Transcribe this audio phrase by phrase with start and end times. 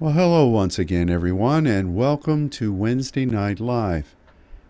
[0.00, 4.16] Well, hello once again, everyone, and welcome to Wednesday Night Live.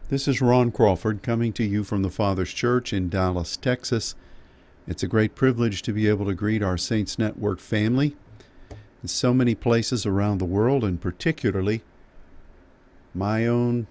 [0.08, 4.16] This is Ron Crawford coming to you from the Father's Church in Dallas, Texas.
[4.88, 8.16] It's a great privilege to be able to greet our Saints Network family
[9.02, 11.82] in so many places around the world, and particularly
[13.14, 13.86] my own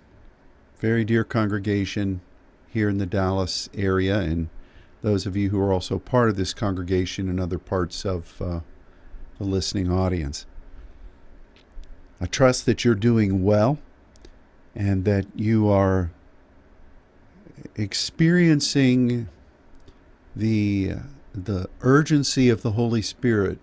[0.79, 2.19] very dear congregation
[2.67, 4.49] here in the Dallas area, and
[5.01, 8.59] those of you who are also part of this congregation in other parts of uh,
[9.37, 10.45] the listening audience.
[12.21, 13.79] I trust that you're doing well
[14.75, 16.11] and that you are
[17.75, 19.27] experiencing
[20.35, 20.95] the
[21.33, 23.59] the urgency of the Holy Spirit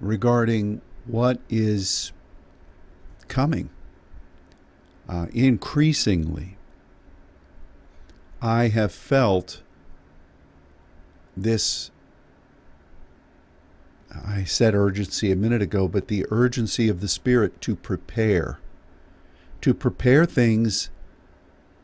[0.00, 2.12] regarding what is
[3.28, 3.70] coming
[5.08, 6.56] uh, increasingly.
[8.40, 9.62] I have felt
[11.36, 11.90] this
[14.14, 18.58] I said urgency a minute ago, but the urgency of the Spirit to prepare,
[19.60, 20.90] to prepare things,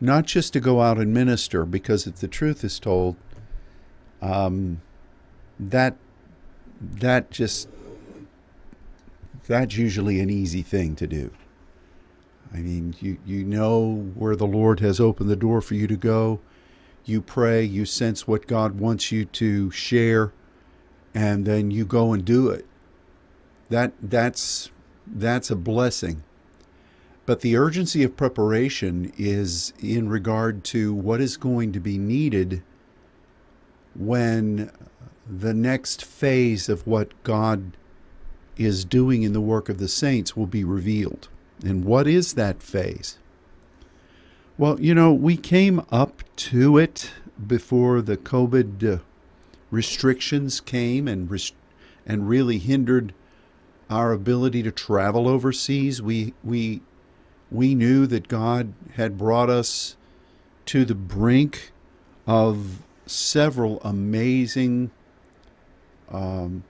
[0.01, 3.17] not just to go out and minister, because if the truth is told,
[4.23, 4.81] um,
[5.61, 5.97] that
[6.81, 7.69] that just
[9.47, 11.31] that's usually an easy thing to do.
[12.53, 15.97] I mean, you you know where the Lord has opened the door for you to
[15.97, 16.41] go.
[17.05, 20.33] You pray, you sense what God wants you to share
[21.15, 22.67] and then you go and do it.
[23.71, 24.71] That that's
[25.07, 26.23] that's a blessing.
[27.27, 32.63] But the urgency of preparation is in regard to what is going to be needed
[33.95, 34.71] when
[35.27, 37.77] the next phase of what God
[38.57, 41.29] is doing in the work of the saints will be revealed.
[41.65, 43.19] And what is that phase?
[44.59, 47.11] Well, you know, we came up to it
[47.45, 48.99] before the COVID uh,
[49.75, 51.55] restrictions came and rest-
[52.07, 53.13] and really hindered
[53.91, 56.01] our ability to travel overseas.
[56.01, 56.81] We we
[57.51, 59.97] we knew that God had brought us
[60.67, 61.73] to the brink
[62.27, 64.91] of several amazing
[66.11, 66.65] um,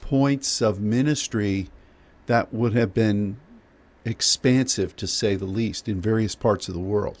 [0.00, 1.68] points of ministry
[2.26, 3.38] that would have been
[4.04, 7.18] expansive, to say the least, in various parts of the world.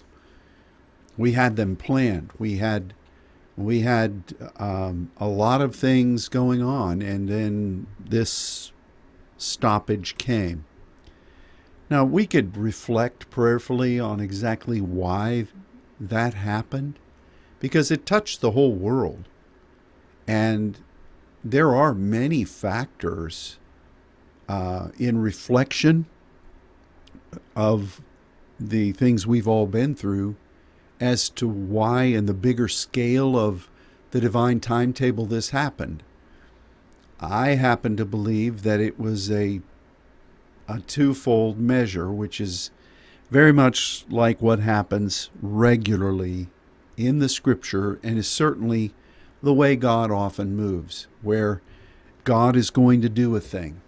[1.16, 2.32] We had them planned.
[2.38, 2.94] We had
[3.56, 8.72] we had um, a lot of things going on, and then this
[9.36, 10.64] stoppage came.
[11.90, 15.46] Now, we could reflect prayerfully on exactly why
[16.00, 16.98] that happened,
[17.60, 19.28] because it touched the whole world.
[20.26, 20.78] And
[21.44, 23.58] there are many factors
[24.48, 26.06] uh, in reflection
[27.54, 28.00] of
[28.58, 30.36] the things we've all been through
[31.02, 33.68] as to why, in the bigger scale of
[34.12, 36.02] the divine timetable, this happened.
[37.20, 39.60] I happen to believe that it was a
[40.68, 42.70] a twofold measure, which is
[43.30, 46.48] very much like what happens regularly
[46.96, 48.94] in the scripture and is certainly
[49.42, 51.60] the way God often moves, where
[52.22, 53.80] God is going to do a thing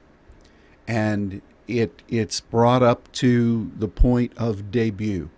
[0.86, 5.30] and it it's brought up to the point of debut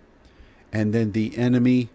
[0.71, 1.89] and then the enemy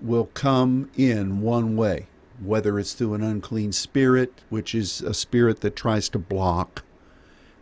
[0.00, 2.06] will come in one way,
[2.42, 6.84] whether it's through an unclean spirit, which is a spirit that tries to block.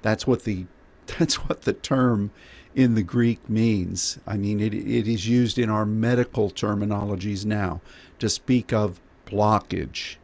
[0.02, 0.66] That's what the
[1.18, 2.30] that's what the term
[2.74, 4.18] in the Greek means.
[4.26, 7.80] I mean, it, it is used in our medical terminologies now
[8.18, 10.16] to speak of blockage.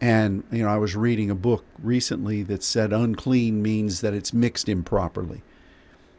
[0.00, 4.34] And, you know, I was reading a book recently that said unclean means that it's
[4.34, 5.42] mixed improperly.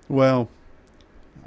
[0.07, 0.49] Well,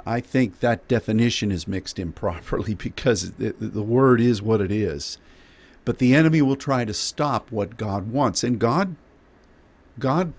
[0.05, 5.17] I think that definition is mixed improperly because the, word is what it is.
[5.85, 8.43] But the enemy will try to stop what God wants.
[8.43, 8.95] And God,
[9.97, 10.33] God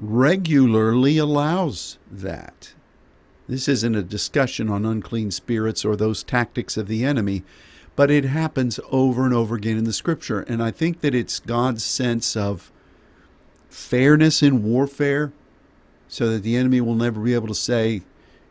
[0.00, 2.74] regularly allows that.
[3.48, 7.42] This isn't a discussion on unclean spirits or those tactics of the enemy,
[7.96, 10.40] but it happens over and over again in the scripture.
[10.40, 12.70] And I think that it's God's sense of
[13.68, 15.32] fairness in warfare
[16.08, 18.02] so that the enemy will never be able to say,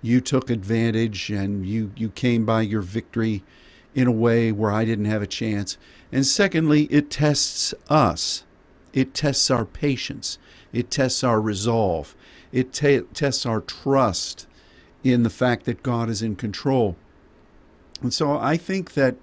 [0.02, 3.44] you took advantage and you, you came by your victory
[3.96, 5.78] in a way where I didn't have a chance.
[6.12, 8.44] And secondly, it tests us.
[8.94, 10.38] It tests our patience.
[10.72, 12.16] It tests our resolve.
[12.52, 14.48] It tests our trust
[15.04, 16.96] in the fact that God is in control.
[18.02, 19.16] And so I think that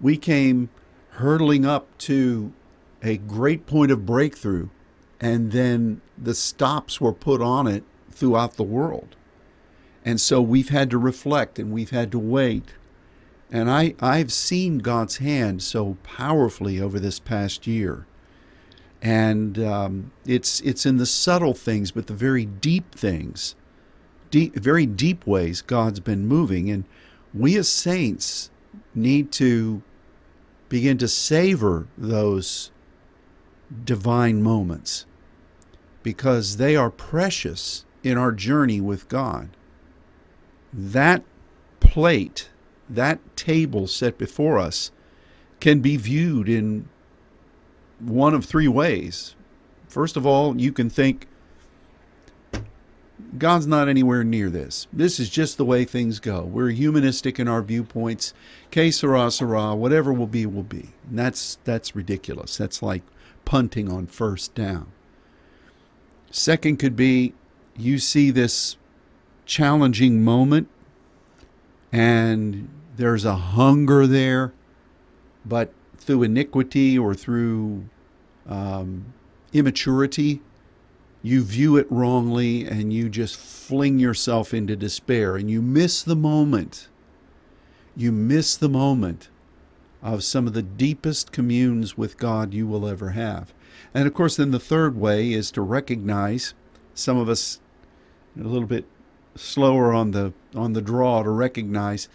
[0.00, 0.68] we came
[1.10, 2.52] hurtling up to
[3.02, 4.68] a great point of breakthrough,
[5.20, 9.16] and then the stops were put on it throughout the world.
[10.08, 12.74] And so we've had to reflect and we've had to wait.
[13.52, 18.06] And I, I've seen God's hand so powerfully over this past year.
[19.02, 23.54] and um, it's it's in the subtle things, but the very deep things,
[24.30, 26.84] deep, very deep ways God's been moving, and
[27.34, 28.50] we as saints
[28.94, 29.82] need to
[30.68, 32.70] begin to savor those
[33.84, 35.06] divine moments
[36.02, 39.50] because they are precious in our journey with God.
[40.72, 41.24] That
[41.80, 42.50] plate,
[42.88, 44.90] that table set before us,
[45.60, 46.88] can be viewed in
[47.98, 49.34] one of three ways.
[49.88, 51.26] First of all, you can think,
[53.36, 54.86] God's not anywhere near this.
[54.92, 56.42] This is just the way things go.
[56.42, 58.32] We're humanistic in our viewpoints.
[58.70, 60.90] Que sera, whatever will be, will be.
[61.08, 62.56] And that's, that's ridiculous.
[62.56, 63.02] That's like
[63.44, 64.92] punting on first down.
[66.30, 67.34] Second could be
[67.76, 68.76] you see this
[69.48, 70.68] challenging moment
[71.90, 74.52] and there's a hunger there,
[75.44, 77.88] but through iniquity or through
[78.46, 79.12] um,
[79.52, 80.42] immaturity,
[81.22, 86.16] you view it wrongly and you just fling yourself into despair and you miss the
[86.16, 86.88] moment.
[87.96, 89.30] You miss the moment
[90.02, 93.52] of some of the deepest communes with God you will ever have.
[93.94, 96.54] And of course, then the third way is to recognize
[96.94, 97.60] some of us
[98.38, 98.84] a little bit
[99.38, 102.08] slower on the on the draw to recognize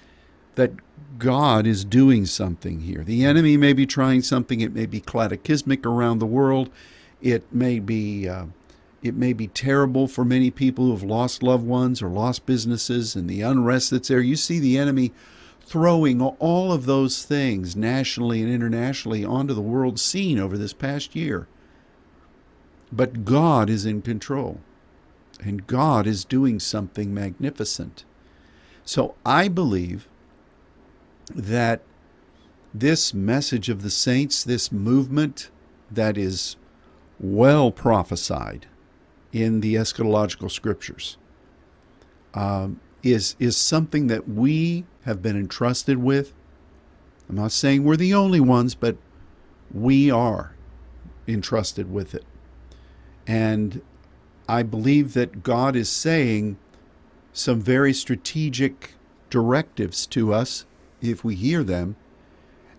[0.56, 0.72] that
[1.18, 3.04] God is doing something here.
[3.04, 4.62] The enemy may be trying something.
[4.62, 6.70] It may be cataclysmic around the world.
[7.22, 8.46] It may be uh,
[9.02, 13.16] it may be terrible for many people who have lost loved ones or lost businesses
[13.16, 14.22] and the unrest that's there.
[14.22, 15.12] You see the enemy
[15.66, 21.16] throwing all of those things nationally and internationally onto the world scene over this past
[21.16, 21.48] year.
[22.92, 24.62] But God is in control,
[25.40, 28.06] and God is doing something magnificent.
[28.86, 30.08] So I believe
[31.34, 31.82] that
[32.74, 35.50] this message of the saints, this movement
[35.92, 36.56] that is
[37.20, 38.66] well prophesied
[39.32, 41.18] in the eschatological scriptures,
[42.34, 46.34] um, is is something that we have been entrusted with.
[47.30, 48.98] I'm not saying we're the only ones, but
[49.72, 50.56] we are
[51.28, 52.26] entrusted with it.
[53.26, 53.82] And
[54.48, 56.58] I believe that God is saying
[57.32, 58.96] some very strategic
[59.30, 60.66] directives to us
[61.02, 61.96] if we hear them,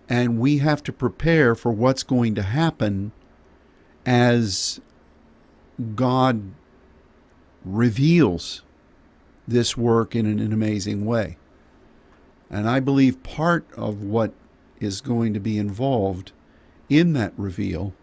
[0.07, 3.11] and we have to prepare for what's going to happen
[4.05, 4.79] as
[5.95, 6.53] God
[7.63, 8.61] reveals
[9.47, 11.37] this work in an, an, amazing way.
[12.49, 14.33] And I believe part of what
[14.79, 16.31] is going to be involved
[16.89, 17.93] in that reveal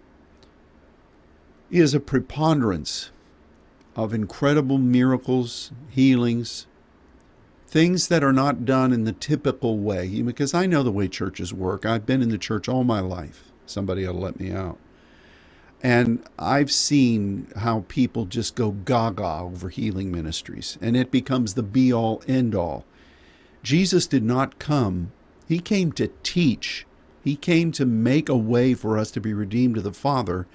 [1.71, 3.11] is a preponderance
[3.95, 6.67] of incredible miracles, healings,
[7.67, 10.23] things that are not done in the typical way.
[10.23, 11.87] Because I know the way churches work.
[11.87, 13.51] I've been in the church all my life.
[13.67, 14.79] Somebody ought to let me out.
[15.83, 21.63] And I've seen how people just go gaga over healing ministries, and it becomes the
[21.63, 22.85] be all end all.
[23.65, 25.11] Jesus did not come,
[25.49, 26.87] He came to teach.
[27.25, 30.47] He came to make a way for us to be redeemed to the Father.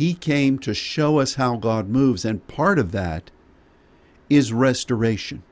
[0.00, 3.30] He came to show us how God moves, and part of that
[4.30, 5.42] is restoration.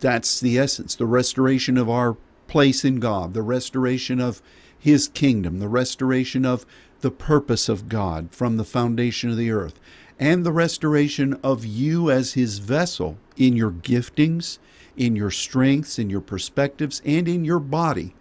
[0.00, 2.16] That's the essence the restoration of our
[2.48, 4.42] place in God, the restoration of
[4.76, 6.66] His kingdom, the restoration of
[7.02, 9.78] the purpose of God from the foundation of the earth,
[10.18, 14.58] and the restoration of you as His vessel in your giftings,
[14.96, 18.16] in your strengths, in your perspectives, and in your body,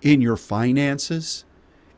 [0.00, 1.44] in your finances,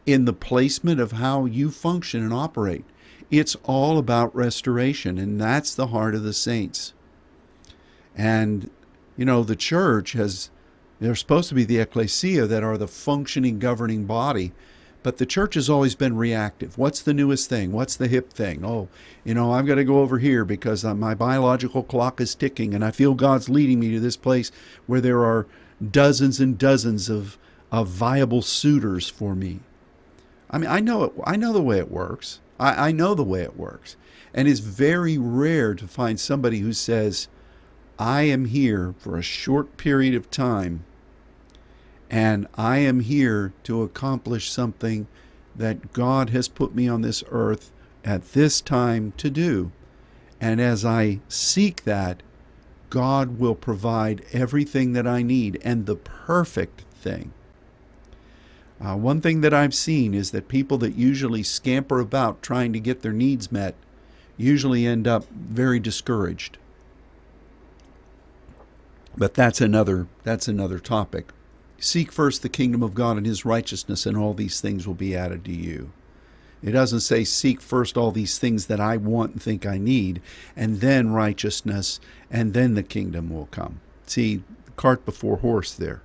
[0.07, 2.85] in the placement of how you function and operate.
[3.31, 6.93] It's all about restoration, and that's the heart of the saints.
[8.17, 8.71] And,
[9.17, 10.51] you know, the church has,
[11.01, 14.53] they're supposed to be the ecclesia that are the functioning governing body.
[15.03, 16.79] But the church has always been reactive.
[16.79, 17.73] What's the newest thing?
[17.73, 18.65] What's the hip thing?
[18.65, 18.89] Oh,
[19.23, 22.83] you know, I've got to go over here because my biological clock is ticking and
[22.83, 24.51] I feel God's leading me to this place
[24.87, 25.47] where there are
[25.91, 27.37] dozens and dozens of,
[27.71, 29.61] of viable suitors for me.
[30.51, 32.41] I mean, I know it, I know the way it works.
[32.59, 33.97] I, I know the way it works.
[34.33, 37.29] And it's very rare to find somebody who says,
[37.99, 40.85] I am here for a short period of time
[42.11, 45.09] and I am here to accomplish something
[45.57, 47.73] that God has put me on this earth
[48.05, 49.73] at this time to do.
[50.41, 52.23] And as I seek that,
[52.89, 57.33] God will provide everything that I need and the perfect thing.
[58.81, 62.81] Uh, one thing that I've seen is that people that usually scamper about trying to
[62.81, 63.75] get their needs met
[64.37, 66.59] usually end up very discouraged.
[69.17, 71.33] But that's another that's another topic.
[71.79, 75.15] Seek first the kingdom of God and his righteousness, and all these things will be
[75.15, 75.93] added to you.
[76.63, 80.23] It doesn't say, Seek first all these things that I want and think I need,
[80.57, 82.01] and then righteousness,
[82.31, 83.81] and then the kingdom will come.
[84.07, 84.43] See,
[84.77, 86.01] cart before horse there.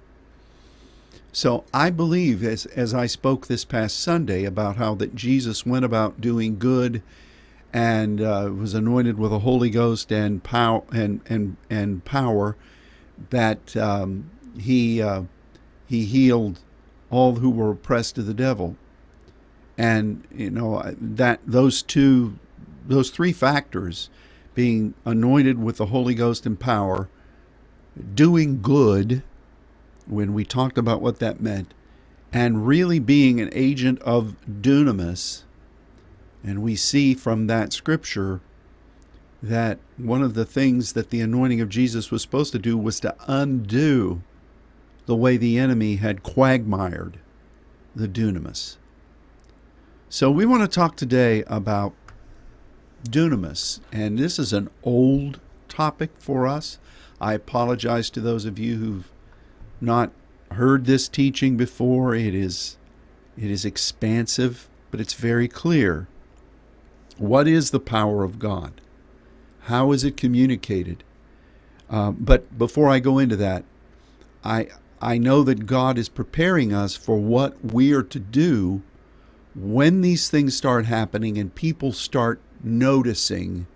[1.31, 5.85] So I believe, as, as I spoke this past Sunday about how that Jesus went
[5.85, 7.03] about doing good
[7.73, 12.55] and uh, was anointed with the Holy Ghost and power and and and power,
[13.29, 15.23] that um, he uh,
[15.87, 16.59] he healed
[17.11, 18.75] all who were oppressed of the devil,
[19.77, 22.39] and you know that those two,
[22.87, 24.09] those three factors,
[24.55, 27.09] being anointed with the Holy Ghost and power,
[28.15, 29.23] doing good,
[30.07, 31.73] when we talked about what that meant,
[32.31, 35.43] and really being an agent of dunamis
[36.43, 38.41] and we see from that scripture
[39.41, 42.99] that one of the things that the anointing of Jesus was supposed to do was
[42.99, 44.21] to undo
[45.05, 47.19] the way the enemy had quagmired
[47.95, 48.77] the dunamis.
[50.09, 51.93] So we want to talk today about
[53.03, 56.79] dunamis, and this is an old topic for us.
[57.21, 59.11] I apologize to those of you who've
[59.81, 60.11] not
[60.51, 62.15] heard this teaching before.
[62.15, 62.77] It is
[63.37, 66.07] it is expansive, but it's very clear.
[67.17, 68.81] What is the power of God?
[69.63, 71.03] How is it communicated?
[71.89, 73.63] Uh, but before I go into that,
[74.43, 74.67] I
[75.01, 78.81] I know that God is preparing us for what we are to do
[79.55, 83.67] when these things start happening and people start noticing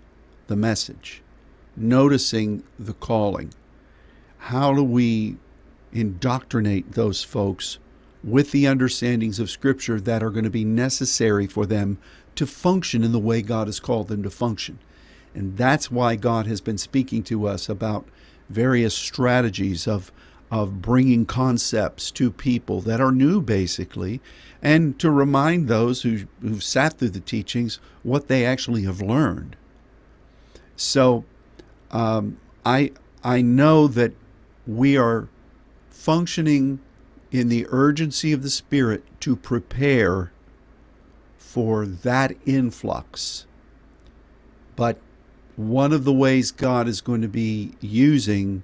[0.48, 1.22] the message,
[1.77, 3.53] noticing the calling.
[4.38, 5.38] How do we
[5.93, 7.77] indoctrinate those folks
[8.23, 11.97] with the understandings of Scripture that are going to be necessary for them
[12.35, 14.79] to function in the way God has called them to function.
[15.35, 18.07] And that's why God has been speaking to us about
[18.50, 20.12] various strategies of,
[20.51, 24.21] of bringing concepts to people that are new, basically,
[24.62, 29.55] and to remind those who, who've sat through the teachings what they actually have learned.
[30.75, 31.25] So
[31.91, 32.91] um, I,
[33.23, 34.13] I know that
[34.65, 35.27] we are
[36.03, 36.81] functioning
[37.31, 40.33] in the urgency of the Spirit to prepare
[41.38, 43.45] for that influx.
[44.75, 45.00] But
[45.55, 48.63] one of the ways God is going to be using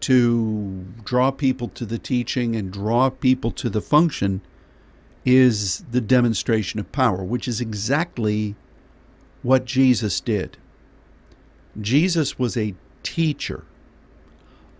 [0.00, 4.42] to draw people to the teaching and draw people to the function
[5.24, 8.56] is the demonstration of power, which is exactly
[9.42, 10.58] what Jesus did.
[11.80, 13.64] Jesus was a teacher.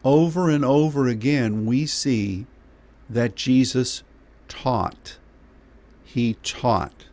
[0.05, 2.47] Over and over again, we see
[3.09, 4.03] that Jesus
[4.49, 5.19] taught.
[6.05, 7.07] He taught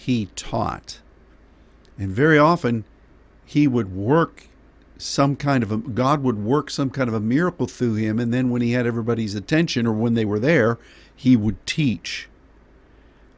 [0.00, 1.00] he taught.
[1.98, 2.84] And very often,
[3.44, 4.48] he would work
[4.96, 8.18] some kind of a, God would work some kind of a miracle through him.
[8.18, 10.78] And then when he had everybody's attention or when they were there,
[11.14, 12.28] he would teach.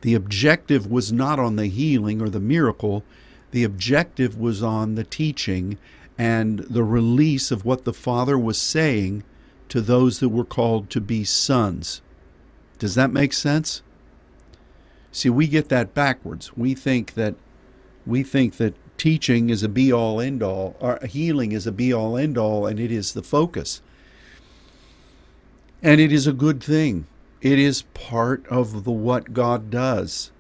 [0.03, 3.05] The objective was not on the healing or the miracle,
[3.51, 5.79] the objective was on the teaching
[6.23, 9.25] and the release of what the Father was saying
[9.69, 12.01] to those that were called to be sons.
[12.79, 13.83] Does that make sense?
[15.11, 16.57] See, we get that backwards.
[16.57, 17.35] We think that
[18.07, 21.93] we think that teaching is a be all end all, or healing is a be
[21.93, 23.83] all end all, and it is the focus.
[25.83, 27.09] And it is a good thing.
[27.41, 30.31] It is part of the what God does.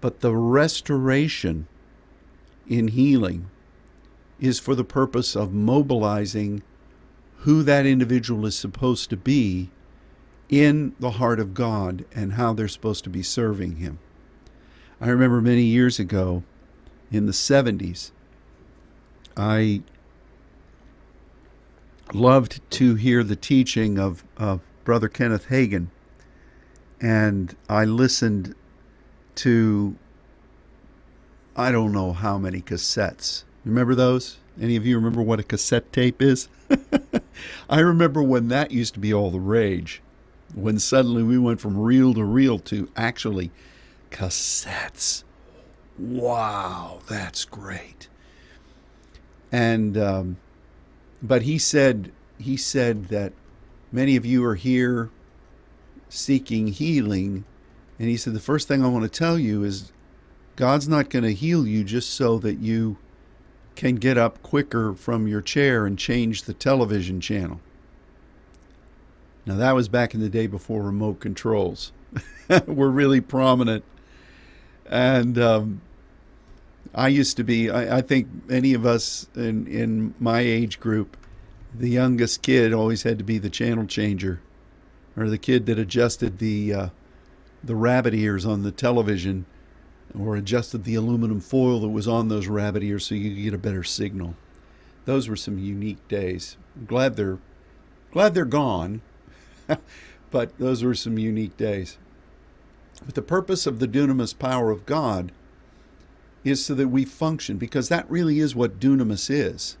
[0.00, 1.66] But the restoration
[2.68, 3.48] in healing
[4.42, 6.62] is for the purpose of mobilizing
[7.38, 9.70] who that individual is supposed to be
[10.48, 14.00] in the heart of God and how they're supposed to be serving Him.
[15.00, 16.42] I remember many years ago
[17.12, 18.10] in the 70s,
[19.36, 19.82] I
[22.12, 25.86] loved to hear the teaching of, of Brother Kenneth Hagin,
[27.00, 28.56] and I listened
[29.36, 29.96] to
[31.54, 33.44] I don't know how many cassettes.
[33.64, 34.38] Remember those?
[34.60, 36.48] Any of you remember what a cassette tape is?
[37.70, 40.02] I remember when that used to be all the rage
[40.54, 43.50] when suddenly we went from reel to reel to actually
[44.10, 45.24] cassettes.
[45.98, 48.08] Wow, that's great.
[49.50, 50.36] And um,
[51.22, 53.32] but he said he said that
[53.90, 55.10] many of you are here
[56.08, 57.44] seeking healing,
[57.98, 59.92] and he said the first thing I want to tell you is
[60.56, 62.96] God's not going to heal you just so that you
[63.74, 67.60] can get up quicker from your chair and change the television channel.
[69.44, 71.92] Now, that was back in the day before remote controls
[72.66, 73.84] were really prominent.
[74.86, 75.80] And um,
[76.94, 81.16] I used to be, I, I, think any of us in, in my age group,
[81.74, 84.40] the youngest kid always had to be the channel changer.
[85.16, 86.88] or the kid that adjusted the uh,
[87.64, 89.46] the rabbit ears on the television,
[90.18, 93.54] or adjusted the aluminum foil that was on those rabbit ears so you could get
[93.54, 94.34] a better signal.
[95.04, 96.56] Those were some unique days.
[96.86, 97.38] Glad they're
[98.12, 99.00] glad they're gone,
[100.30, 101.98] but those were some unique days.
[103.04, 105.32] But the purpose of the dunamis power of God
[106.44, 109.76] is so that we function, because that really is what dunamis is.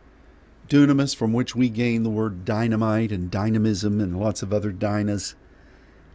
[0.68, 5.34] Dunamis, from which we gain the word dynamite and dynamism and lots of other dynas.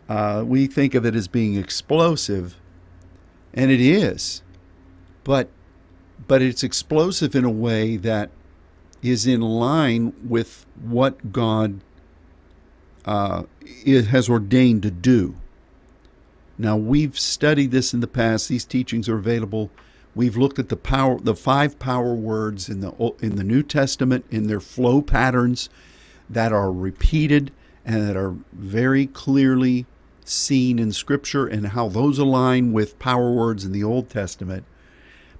[0.10, 2.56] Uh, we think of it as being explosive,
[3.58, 4.44] and it is,
[5.24, 5.50] but
[6.28, 8.30] but it's explosive in a way that
[9.02, 11.82] is in line with what God
[13.06, 13.44] uh,
[13.86, 15.36] has ordained to do.
[16.58, 18.48] Now we've studied this in the past.
[18.48, 19.72] These teachings are available.
[20.14, 24.26] We've looked at the power, the five power words in the in the New Testament
[24.30, 25.68] in their flow patterns
[26.30, 27.52] that are repeated
[27.84, 29.88] and that are very clearly
[30.30, 34.66] seen in Scripture and how those align with power words in the Old Testament.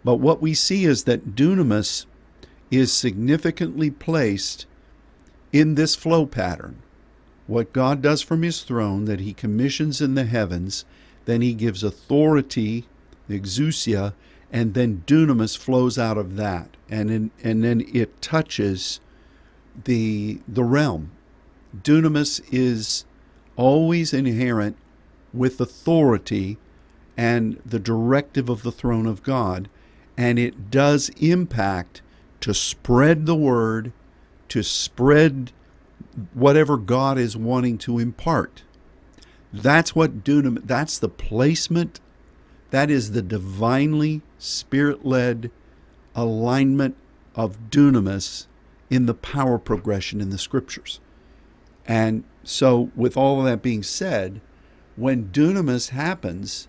[0.04, 2.06] But what we see is that dunamis
[2.72, 4.66] is significantly placed
[5.52, 6.82] in this flow pattern.
[7.48, 10.86] What God does from His throne, that He commissions in the heavens,
[11.28, 12.86] then he gives authority,
[13.30, 14.14] exousia,
[14.50, 16.70] and then dunamis flows out of that.
[16.90, 19.02] And, in, and then it touches
[19.84, 21.12] the, the realm.
[21.78, 23.04] Dunamis is
[23.58, 24.78] always inherent
[25.34, 26.58] with authority
[27.18, 29.68] and the directive of the throne of God.
[30.16, 32.02] And it does impact
[32.42, 33.92] to spread the word,
[34.50, 35.52] to spread
[36.34, 38.64] whatever God is wanting to impart.
[39.52, 42.00] That's what dunamis, that's the placement,
[42.70, 45.52] that is the divinely spirit led
[46.16, 46.96] alignment
[47.36, 48.48] of dunamis
[48.90, 51.00] in the power progression in the scriptures.
[51.88, 54.42] And so, with all of that being said,
[54.96, 56.68] when dunamis happens,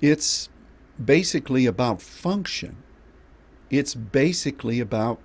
[0.00, 0.48] it's
[1.02, 2.76] basically about function.
[3.70, 5.20] It's basically about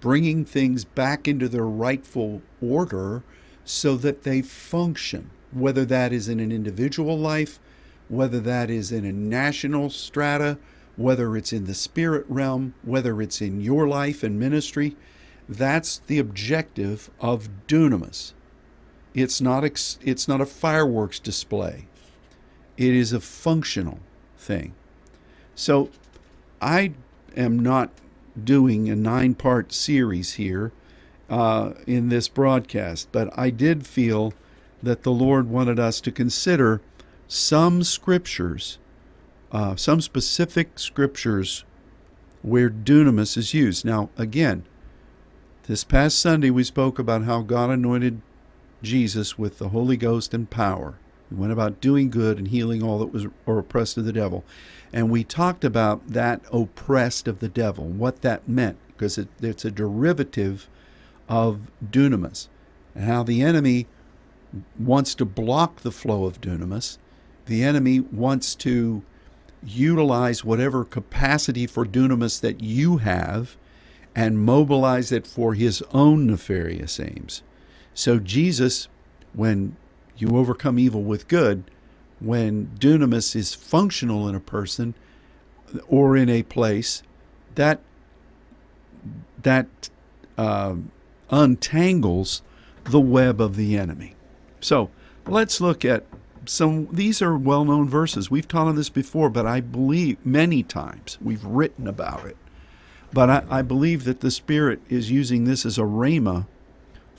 [0.00, 3.22] bringing things back into their rightful order
[3.64, 7.58] so that they function whether that is in an individual life,
[8.08, 10.58] whether that is in a national strata,
[10.96, 14.96] whether it's in the spirit realm, whether it's in your life and ministry.
[15.48, 18.32] That's the objective of dunamis.
[19.14, 21.86] It's not ex- it's not a fireworks display.
[22.76, 23.98] It is a functional
[24.38, 24.74] thing.
[25.54, 25.90] So
[26.60, 26.92] I
[27.36, 27.90] am not
[28.42, 30.72] doing a nine-part series here
[31.28, 34.32] uh, in this broadcast, but I did feel
[34.82, 36.80] that the Lord wanted us to consider
[37.28, 38.78] some scriptures,
[39.52, 41.64] uh, some specific scriptures
[42.42, 43.84] where dunamis is used.
[43.84, 44.64] Now, again,
[45.64, 48.22] this past Sunday we spoke about how God anointed
[48.82, 50.94] Jesus with the Holy Ghost and power.
[51.28, 54.44] He went about doing good and healing all that was or oppressed of the devil.
[54.92, 59.64] And we talked about that oppressed of the devil, what that meant, because it, it's
[59.64, 60.68] a derivative
[61.28, 62.48] of dunamis,
[62.94, 63.86] and how the enemy
[64.78, 66.98] wants to block the flow of dunamis.
[67.46, 69.02] The enemy wants to
[69.64, 73.56] utilize whatever capacity for dunamis that you have
[74.14, 77.42] and mobilize it for his own nefarious aims.
[78.00, 78.88] So, Jesus,
[79.34, 79.76] when
[80.16, 81.70] you overcome evil with good,
[82.18, 84.94] when dunamis is functional in a person
[85.86, 87.02] or in a place,
[87.56, 87.80] that
[89.42, 89.90] that
[90.38, 90.76] uh,
[91.28, 92.40] untangles
[92.84, 94.14] the web of the enemy.
[94.62, 94.88] So
[95.26, 96.06] let's look at
[96.46, 96.88] some.
[96.90, 98.30] These are well known verses.
[98.30, 102.38] We've taught on this before, but I believe many times we've written about it.
[103.12, 106.46] But I, I believe that the Spirit is using this as a rhema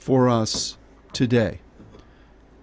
[0.02, 0.78] for us
[1.14, 1.60] today.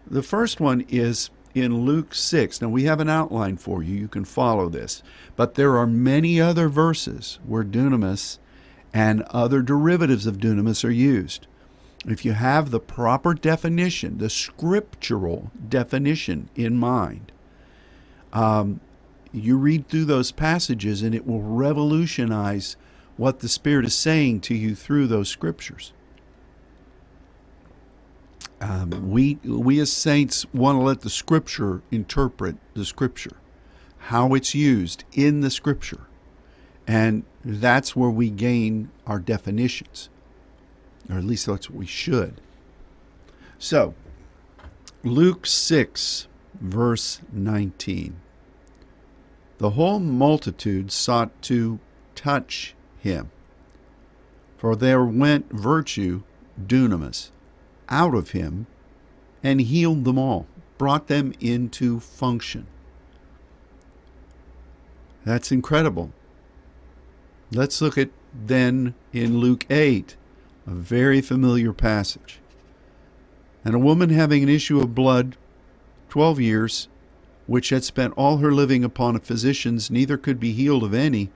[0.06, 2.60] The first one is in Luke 6.
[2.60, 3.94] Now, we have an outline for you.
[3.94, 5.02] You can follow this.
[5.36, 8.38] But there are many other verses where dunamis
[8.92, 11.46] and other derivatives of dunamis are used
[12.06, 17.32] if you have the proper definition, the scriptural definition in mind,
[18.32, 18.80] um,
[19.32, 22.76] you read through those passages and it will revolutionize
[23.16, 25.92] what the Spirit is saying to you through those scriptures.
[28.60, 33.36] Um, we, we as saints want to let the Scripture interpret the Scripture,
[33.98, 36.06] how it's used in the Scripture.
[36.86, 40.08] And that's where we gain our definitions
[41.10, 42.40] or at least that's what we should.
[43.58, 43.94] So,
[45.02, 46.28] Luke 6,
[46.60, 48.16] verse 19.
[49.58, 51.80] The whole multitude sought to
[52.14, 53.30] touch him,
[54.56, 56.22] for there went virtue,
[56.64, 57.30] dunamis,
[57.88, 58.66] out of him,
[59.42, 60.46] and healed them all.
[60.78, 62.66] brought them into function.
[65.24, 66.12] That's incredible.
[67.52, 70.16] Let's look at then in Luke 8,
[70.66, 72.38] a very familiar passage.
[73.64, 75.36] And a woman having an issue of blood
[76.10, 76.88] 12 years,
[77.46, 81.30] which had spent all her living upon physicians, neither could be healed of any,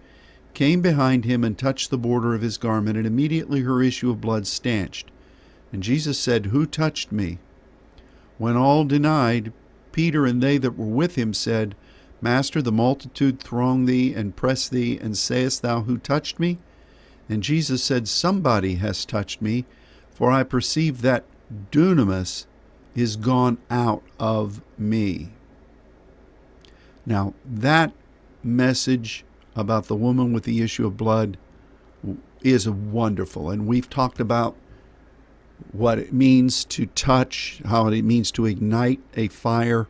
[0.54, 4.20] came behind him and touched the border of his garment, and immediately her issue of
[4.20, 5.10] blood stanched.
[5.72, 7.38] And Jesus said, Who touched me?
[8.38, 9.52] When all denied,
[9.92, 11.74] Peter and they that were with him said,
[12.20, 16.58] Master, the multitude throng thee and press thee, and sayest thou, Who touched me?
[17.28, 19.64] And Jesus said, Somebody has touched me,
[20.10, 21.24] for I perceive that
[21.70, 22.46] dunamis
[22.94, 25.30] is gone out of me.
[27.06, 27.92] Now, that
[28.44, 29.24] message
[29.56, 31.36] about the woman with the issue of blood
[32.42, 33.50] is wonderful.
[33.50, 34.56] And we've talked about
[35.72, 39.88] what it means to touch, how it means to ignite a fire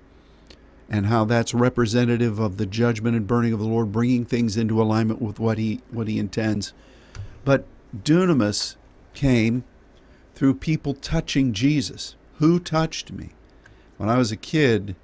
[0.89, 4.81] and how that's representative of the judgment and burning of the Lord, bringing things into
[4.81, 6.75] alignment with what he what he intends.
[7.45, 7.65] But
[7.97, 8.77] dunamis
[9.15, 9.65] came
[10.35, 12.15] through people touching Jesus.
[12.39, 13.31] Who touched me?
[13.97, 14.97] When I was a kid,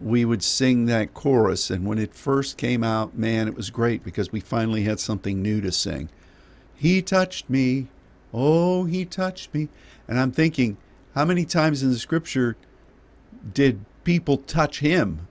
[0.00, 4.02] we would sing that chorus, and when it first came out, man, it was great
[4.02, 6.08] because we finally had something new to sing.
[6.74, 7.88] He touched me,
[8.34, 9.68] oh, he touched me.
[10.06, 10.76] And I'm thinking,
[11.14, 12.56] how many times in the scripture
[13.52, 15.26] did people touch him.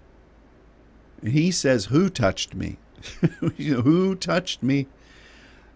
[1.23, 2.77] He says, Who touched me?
[3.57, 4.87] Who touched me?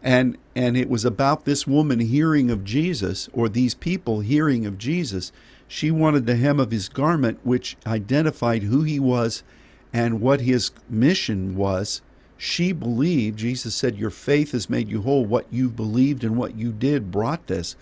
[0.03, 4.77] And and it was about this woman hearing of Jesus, or these people hearing of
[4.77, 5.31] Jesus.
[5.67, 9.43] She wanted the hem of his garment, which identified who he was
[9.91, 12.01] and what his mission was.
[12.37, 15.25] She believed, Jesus said, Your faith has made you whole.
[15.25, 17.75] What you believed and what you did brought this.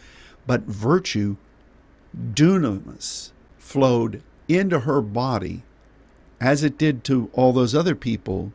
[0.48, 1.36] But virtue,
[2.16, 5.64] dunamis, flowed into her body
[6.40, 8.54] as it did to all those other people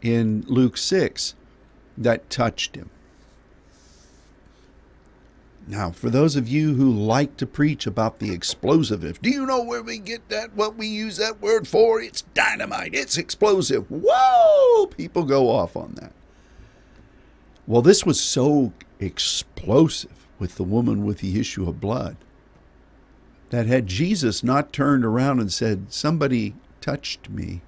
[0.00, 1.34] in Luke 6
[1.98, 2.90] that touched him.
[5.66, 9.46] Now, for those of you who like to preach about the explosive, if do you
[9.46, 12.00] know where we get that, what we use that word for?
[12.00, 13.86] It's dynamite, it's explosive.
[13.88, 14.86] Whoa!
[14.86, 16.12] People go off on that.
[17.66, 22.16] Well, this was so explosive with the woman with the issue of blood
[23.50, 27.62] that had Jesus not turned around and said, Somebody touched me,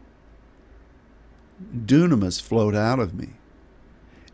[1.72, 3.34] dunamis flowed out of me.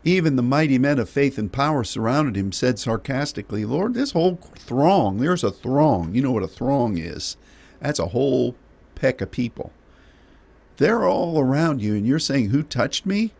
[0.03, 4.37] Even the mighty men of faith and power surrounded him, said sarcastically, Lord, this whole
[4.55, 6.15] throng, there's a throng.
[6.15, 7.37] You know what a throng is.
[7.79, 8.55] That's a whole
[8.95, 9.71] peck of people.
[10.77, 13.33] They're all around you, and you're saying, Who touched me?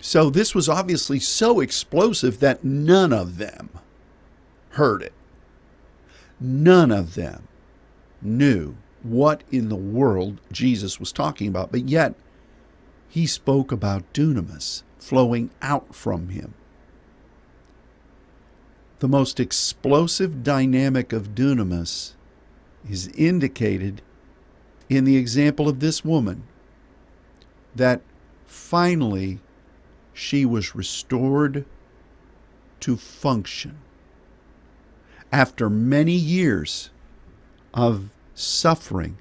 [0.00, 3.68] So this was obviously so explosive that none of them
[4.70, 5.12] heard it.
[6.40, 7.46] None of them
[8.22, 12.14] knew what in the world Jesus was talking about, but yet
[13.10, 16.54] he spoke about dunamis flowing out from him.
[19.00, 22.12] The most explosive dynamic of dunamis
[22.88, 24.02] is indicated
[24.88, 26.42] in the example of this woman
[27.74, 28.02] that
[28.46, 29.38] finally
[30.12, 31.64] she was restored
[32.80, 33.78] to function
[35.32, 36.90] after many years
[37.72, 39.16] of suffering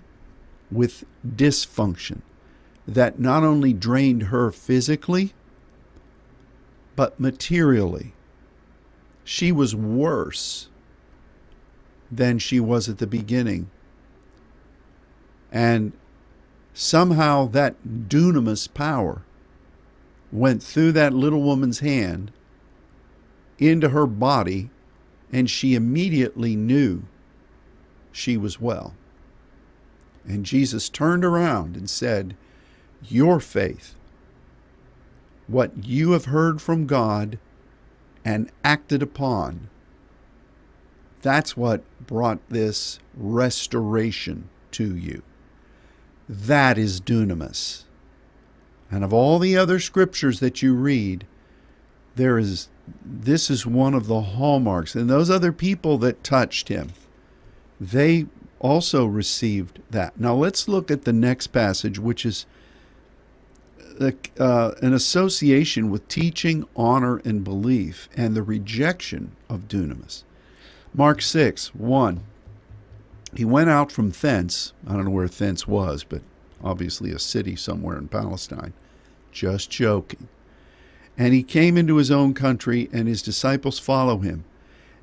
[0.71, 2.21] with dysfunction
[2.87, 5.33] that not only drained her physically,
[6.99, 8.11] but materially.
[9.23, 10.67] She was worse
[12.11, 13.69] than she was at the beginning.
[15.49, 15.93] And
[16.73, 17.75] somehow that
[18.09, 19.21] dunamis power
[20.29, 22.33] went through that little woman's hand
[23.59, 24.69] into her body
[25.31, 27.03] and she immediately knew
[28.11, 28.93] she was well.
[30.27, 32.35] And Jesus turned around and said,
[33.07, 33.95] Your faith,
[35.49, 37.39] what you have heard from God
[38.23, 39.69] and acted upon,
[41.21, 45.23] that's what brought this restoration to you.
[46.27, 47.83] That is dunamis.
[48.91, 51.25] And of all the other scriptures that you read,
[52.15, 52.69] there is
[53.05, 54.95] this is one of the hallmarks.
[54.95, 56.89] And those other people that touched him,
[57.79, 58.25] they
[58.59, 60.19] also received that.
[60.19, 62.45] Now let's look at the next passage, which is
[63.99, 70.23] uh, an association with teaching, honor, and belief, and the rejection of dunamis.
[70.93, 72.23] Mark 6 1.
[73.35, 74.73] He went out from thence.
[74.87, 76.21] I don't know where thence was, but
[76.63, 78.73] obviously a city somewhere in Palestine.
[79.31, 80.27] Just joking.
[81.17, 84.45] And he came into his own country, and his disciples follow him.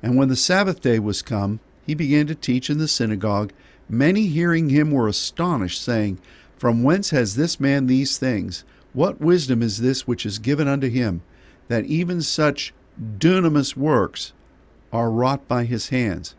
[0.01, 3.53] And when the Sabbath day was come, he began to teach in the synagogue,
[3.89, 6.19] Many hearing him were astonished, saying,
[6.57, 8.65] From whence has this man these things?
[8.93, 11.21] What wisdom is this which is given unto him,
[11.67, 14.33] that even such dunamis works
[14.91, 16.35] are wrought by his hands?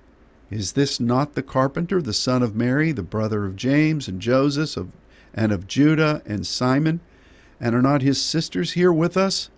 [0.50, 4.76] Is this not the carpenter, the son of Mary, the brother of James and Joseph,
[4.76, 4.88] of,
[5.34, 7.00] and of Judah and Simon?
[7.60, 9.50] And are not his sisters here with us?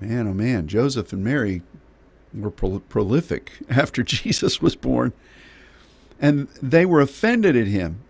[0.00, 1.62] Man, oh man, Joseph and Mary
[2.34, 5.12] were pro- prolific after Jesus was born.
[6.20, 8.02] And they were offended at him.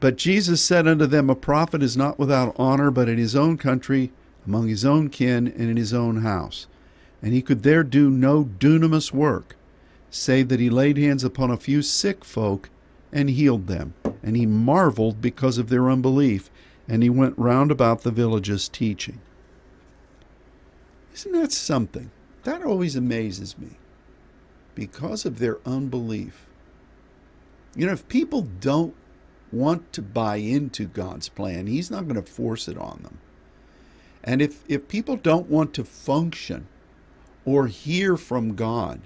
[0.00, 3.58] But Jesus said unto them, A prophet is not without honor, but in his own
[3.58, 4.10] country,
[4.46, 6.66] among his own kin, and in his own house.
[7.22, 9.56] And he could there do no dunamis work,
[10.10, 12.70] save that he laid hands upon a few sick folk
[13.12, 13.92] and healed them.
[14.22, 16.50] And he marveled because of their unbelief,
[16.88, 19.20] and he went round about the villages teaching.
[21.14, 22.10] Isn't that something?
[22.44, 23.72] That always amazes me.
[24.74, 26.46] Because of their unbelief.
[27.76, 28.94] You know, if people don't
[29.52, 33.18] want to buy into God's plan, He's not going to force it on them.
[34.22, 36.66] And if, if people don't want to function
[37.44, 39.00] or hear from God,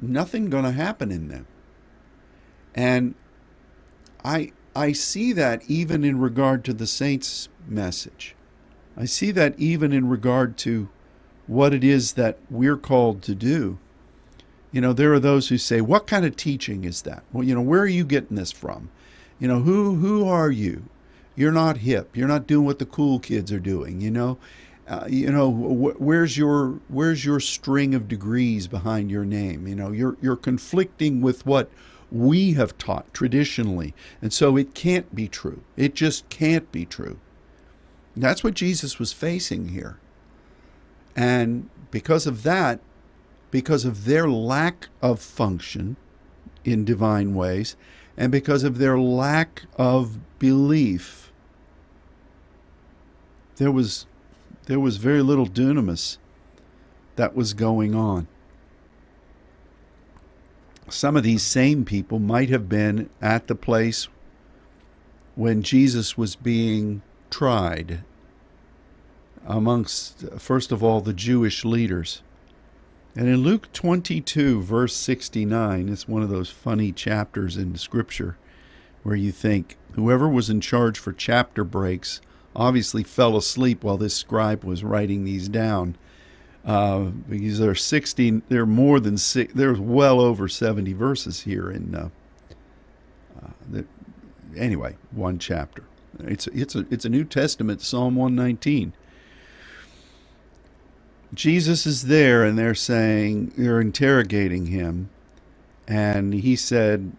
[0.00, 1.46] nothing going to happen in them.
[2.74, 3.14] And
[4.24, 8.34] I I see that even in regard to the saints' message.
[8.96, 10.88] I see that even in regard to
[11.46, 13.78] what it is that we're called to do.
[14.74, 17.54] You know, there are those who say, "What kind of teaching is that?" Well, you
[17.54, 18.90] know, where are you getting this from?
[19.38, 20.86] You know, who who are you?
[21.36, 22.16] You're not hip.
[22.16, 24.00] You're not doing what the cool kids are doing.
[24.00, 24.38] You know,
[24.88, 29.68] uh, you know wh- where's your where's your string of degrees behind your name?
[29.68, 31.70] You know, you're you're conflicting with what
[32.10, 35.62] we have taught traditionally, and so it can't be true.
[35.76, 37.20] It just can't be true.
[38.16, 40.00] That's what Jesus was facing here,
[41.14, 42.80] and because of that,
[43.54, 45.96] because of their lack of function
[46.64, 47.76] in divine ways,
[48.16, 51.30] and because of their lack of belief,
[53.54, 54.06] there was
[54.66, 56.18] there was very little dunamis
[57.14, 58.26] that was going on.
[60.88, 64.08] Some of these same people might have been at the place
[65.36, 68.02] when Jesus was being tried
[69.46, 72.20] amongst, first of all, the Jewish leaders.
[73.16, 78.36] And in Luke 22, verse 69, it's one of those funny chapters in Scripture
[79.04, 82.20] where you think whoever was in charge for chapter breaks
[82.56, 85.96] obviously fell asleep while this scribe was writing these down.
[86.64, 91.42] Uh, because there are 60, there are more than six, there's well over 70 verses
[91.42, 92.08] here in, uh,
[93.40, 93.84] uh, the,
[94.56, 95.84] anyway, one chapter.
[96.20, 98.94] It's, it's, a, it's a New Testament, Psalm 119.
[101.34, 105.10] Jesus is there and they're saying, they're interrogating him.
[105.86, 107.12] And he said,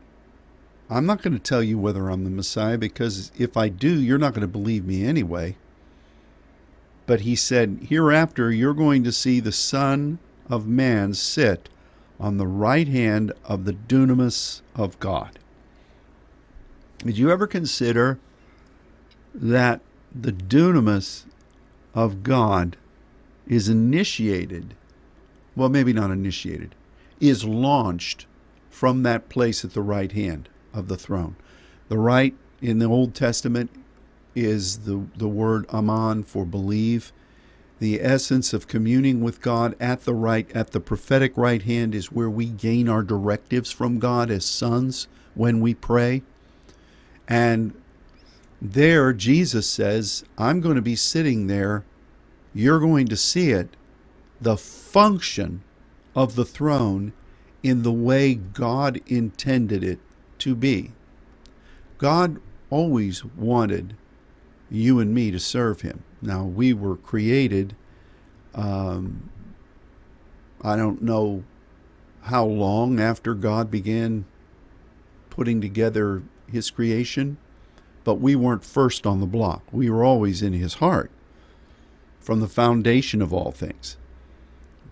[0.90, 4.18] I'm not going to tell you whether I'm the Messiah because if I do, you're
[4.18, 5.56] not going to believe me anyway.
[7.06, 11.70] But he said, Hereafter you're going to see the Son of Man sit
[12.20, 15.40] on the right hand of the dunamis of God.
[17.00, 18.20] Did you ever consider
[19.34, 19.82] that
[20.14, 21.26] the dunamis
[21.94, 22.78] of God
[23.48, 24.76] is initiated?
[25.56, 26.76] Well, maybe not initiated,
[27.20, 28.26] is launched
[28.70, 31.36] from that place at the right hand of the throne.
[31.88, 33.70] The right in the Old Testament
[34.36, 37.14] is the, the word aman for believe.
[37.80, 42.12] The essence of communing with God at the right, at the prophetic right hand, is
[42.12, 46.24] where we gain our directives from God as sons when we pray.
[47.28, 47.74] And
[48.62, 51.84] there, Jesus says, I'm going to be sitting there.
[52.56, 53.76] You're going to see it.
[54.40, 55.62] The function
[56.16, 57.12] of the throne
[57.62, 60.00] in the way God intended it
[60.40, 60.94] to be.
[61.98, 62.40] God
[62.70, 63.98] always wanted
[64.72, 66.04] you and me to serve Him.
[66.22, 67.76] Now, we were created,
[68.54, 69.30] um,
[70.62, 71.44] I don't know
[72.22, 74.24] how long after God began
[75.30, 77.36] putting together His creation,
[78.06, 79.64] but we weren't first on the block.
[79.74, 81.12] We were always in His heart
[82.26, 83.98] from the foundation of all things.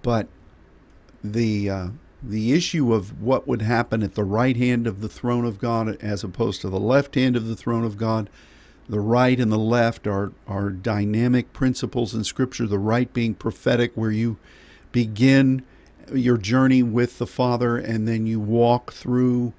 [0.04, 0.28] But
[1.24, 1.88] the uh,
[2.22, 5.98] the issue of what would happen at the right hand of the throne of God
[6.02, 8.30] as opposed to the left hand of the throne of God.
[8.88, 13.94] The right and the left are, are dynamic principles in Scripture, the right being prophetic,
[13.96, 14.38] where you
[14.92, 15.64] begin
[16.14, 19.54] your journey with the Father and then you walk through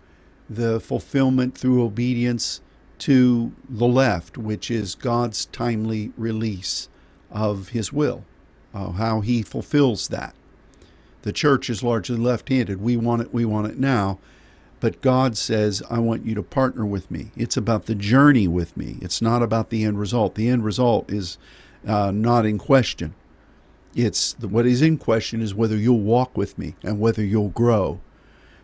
[0.49, 2.61] the fulfillment through obedience
[2.99, 6.89] to the left, which is God's timely release
[7.35, 8.25] of His will,
[8.73, 10.35] uh, how He fulfills that
[11.25, 12.83] the church is largely left-handed.
[12.83, 13.33] We want it.
[13.33, 14.19] We want it now.
[14.79, 17.31] But God says, I want you to partner with me.
[17.35, 18.99] It's about the journey with me.
[19.01, 20.35] It's not about the end result.
[20.35, 21.39] The end result is
[21.87, 23.15] uh, not in question.
[23.95, 28.01] It's what is in question is whether you'll walk with me and whether you'll grow.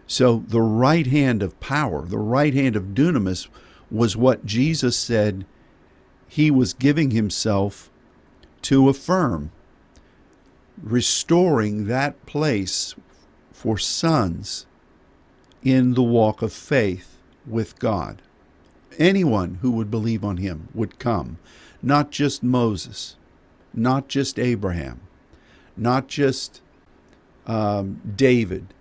[0.07, 3.49] So the right hand of power, the right hand of dunamis,
[3.91, 5.47] was what Jesus said
[6.29, 7.90] he was giving himself
[8.63, 9.51] to affirm,
[10.83, 12.95] restoring that place
[13.53, 14.67] for sons
[15.63, 18.23] in the walk of faith with God.
[18.99, 21.39] Anyone who would believe on him would come,
[21.83, 23.17] not just Moses,
[23.73, 25.01] not just Abraham,
[25.77, 26.61] not just
[27.47, 28.75] um, David,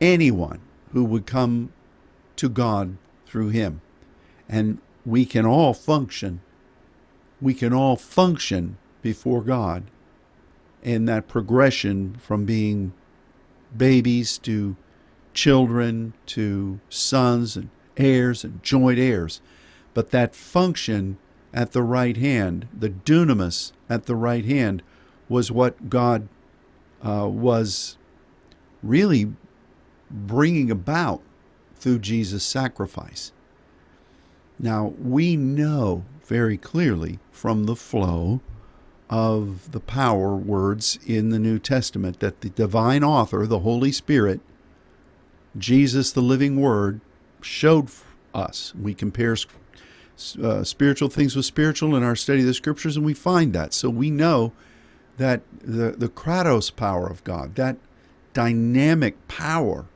[0.00, 0.60] anyone
[0.92, 1.72] who would come
[2.36, 3.80] to God through him.
[4.48, 6.40] And we can all function,
[7.40, 9.84] we can all function before God
[10.82, 12.92] in that progression from being
[13.76, 14.76] babies to
[15.32, 19.40] children to sons and heirs and joint heirs.
[19.94, 21.18] But that function
[21.52, 24.82] at the right hand, the dunamis at the right hand,
[25.28, 26.28] was what God
[27.04, 27.96] uh, was
[28.82, 29.32] really
[30.10, 31.22] bringing about
[31.74, 33.32] through Jesus' sacrifice.
[34.58, 38.40] Now, we know very clearly from the flow
[39.10, 44.40] of the power words in the New Testament that the divine author, the Holy Spirit,
[45.56, 47.00] Jesus, the living Word,
[47.40, 47.90] showed
[48.34, 48.74] us.
[48.74, 49.36] We compare
[50.42, 53.74] uh, spiritual things with spiritual in our study of the Scriptures, and we find that.
[53.74, 54.52] So we know
[55.18, 57.76] that the, the kratos power of God, that
[58.32, 59.86] dynamic power,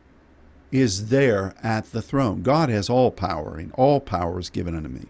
[0.70, 2.42] is there at the throne.
[2.42, 5.06] God has all power, and all power is given unto me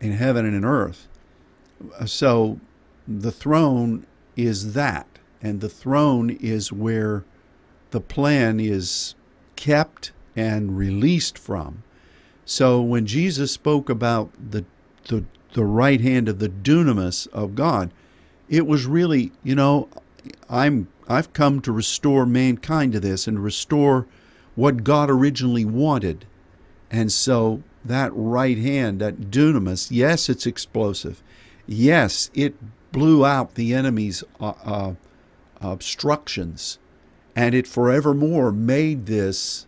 [0.00, 1.08] in heaven and in earth.
[2.06, 2.60] So
[3.06, 5.06] the throne is that,
[5.42, 7.24] and the throne is where
[7.90, 9.14] the plan is
[9.56, 11.82] kept and released from.
[12.44, 14.64] So when Jesus spoke about the,
[15.08, 17.92] the, the right hand of the dunamis of God,
[18.48, 19.88] it was really, you know,
[20.48, 24.06] I'm I've come to restore mankind to this and restore
[24.54, 26.24] what God originally wanted.
[26.88, 31.22] And so that right hand, that dunamis, yes, it's explosive.
[31.66, 32.54] Yes, it
[32.92, 34.94] blew out the enemy's uh, uh,
[35.60, 36.78] obstructions,
[37.36, 39.66] and it forevermore made this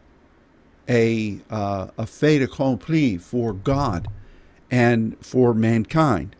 [0.88, 4.08] a uh, a fait accompli for God
[4.70, 6.34] and for mankind.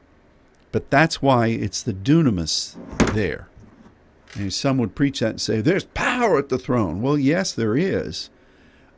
[0.73, 2.77] But that's why it's the dunamis
[3.13, 3.49] there.
[4.35, 7.77] And some would preach that and say, "There's power at the throne." Well, yes, there
[7.77, 8.31] is,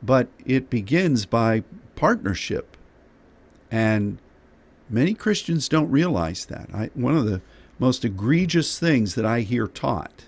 [0.01, 1.63] but it begins by
[1.95, 2.77] partnership,
[3.71, 4.17] and
[4.89, 6.69] many Christians don't realize that.
[6.73, 7.41] I, one of the
[7.79, 10.25] most egregious things that I hear taught.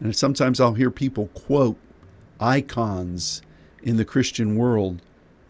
[0.00, 1.76] And sometimes I'll hear people quote
[2.40, 3.42] icons
[3.82, 5.00] in the Christian world.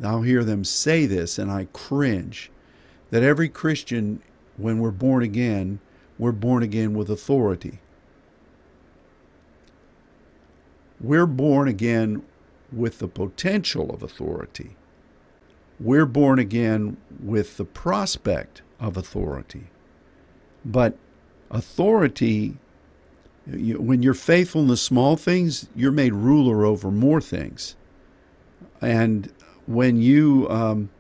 [0.03, 2.51] I'll hear them say this, and I cringe
[3.11, 4.21] that every Christian,
[4.57, 5.81] when we're born again,
[6.19, 7.79] we're born again with authority.
[11.01, 12.23] We're born again
[12.71, 14.77] with the potential of authority.
[15.83, 19.65] We're born again with the prospect of authority.
[20.65, 20.97] But
[21.51, 22.57] authority,
[23.47, 27.75] you, when you're faithful in the small things, you're made ruler over more things.
[28.81, 29.33] And
[29.67, 30.91] when you, um,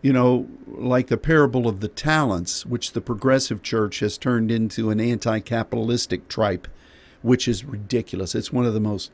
[0.00, 4.90] you know, like the parable of the talents, which the progressive church has turned into
[4.90, 6.66] an anti capitalistic tripe,
[7.22, 8.34] which is ridiculous.
[8.34, 9.12] It's one of the most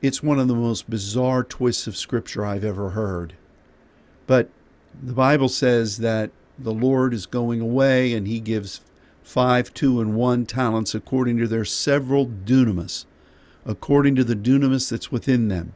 [0.00, 3.34] it's one of the most bizarre twists of scripture I've ever heard.
[4.28, 4.50] But
[5.02, 8.82] the Bible says that the Lord is going away and he gives
[9.22, 13.06] five, two, and one talents according to their several dunamis,
[13.66, 15.74] according to the dunamis that's within them.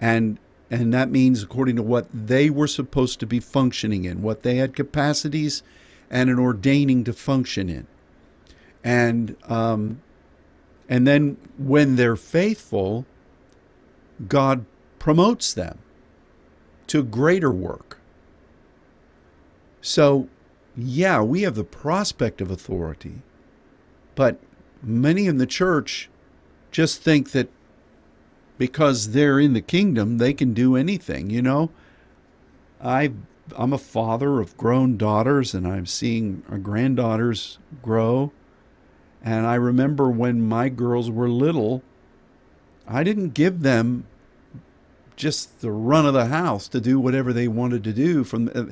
[0.00, 0.38] And
[0.70, 4.56] and that means according to what they were supposed to be functioning in, what they
[4.56, 5.62] had capacities
[6.08, 7.86] and an ordaining to function in.
[8.82, 10.00] And um,
[10.88, 13.04] and then when they're faithful,
[14.28, 14.64] God
[14.98, 15.80] promotes them
[16.90, 17.98] to greater work.
[19.80, 20.28] So
[20.76, 23.22] yeah, we have the prospect of authority,
[24.16, 24.40] but
[24.82, 26.10] many in the church
[26.72, 27.48] just think that
[28.58, 31.30] because they're in the kingdom, they can do anything.
[31.30, 31.70] You know,
[32.82, 33.12] I
[33.56, 38.32] I'm a father of grown daughters, and I'm seeing our granddaughters grow.
[39.22, 41.84] And I remember when my girls were little,
[42.88, 44.06] I didn't give them
[45.20, 48.64] just the run of the house to do whatever they wanted to do from uh,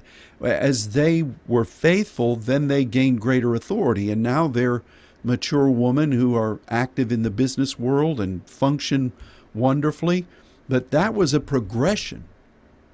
[0.44, 4.82] as they were faithful then they gained greater authority and now they're
[5.22, 9.12] mature women who are active in the business world and function
[9.54, 10.24] wonderfully
[10.68, 12.24] but that was a progression.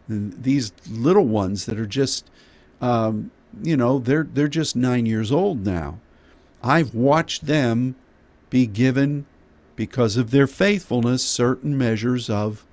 [0.08, 2.30] These little ones that are just,
[2.80, 3.30] um,
[3.62, 5.98] you know, they're they're just nine years old now.
[6.62, 7.96] I've watched them
[8.50, 9.26] be given,
[9.76, 12.64] because of their faithfulness, certain measures of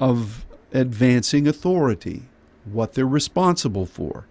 [0.00, 2.22] of advancing authority,
[2.64, 4.26] what they're responsible for.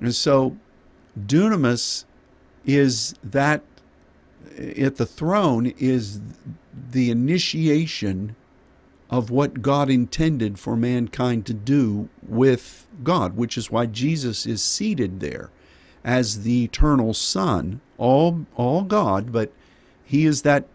[0.00, 0.56] And so
[1.18, 2.04] dunamis
[2.64, 3.62] is that
[4.58, 6.20] at the throne is
[6.90, 8.36] the initiation
[9.10, 14.62] of what God intended for mankind to do with God, which is why Jesus is
[14.62, 15.50] seated there
[16.04, 19.52] as the eternal Son, all all God, but
[20.04, 20.66] he is that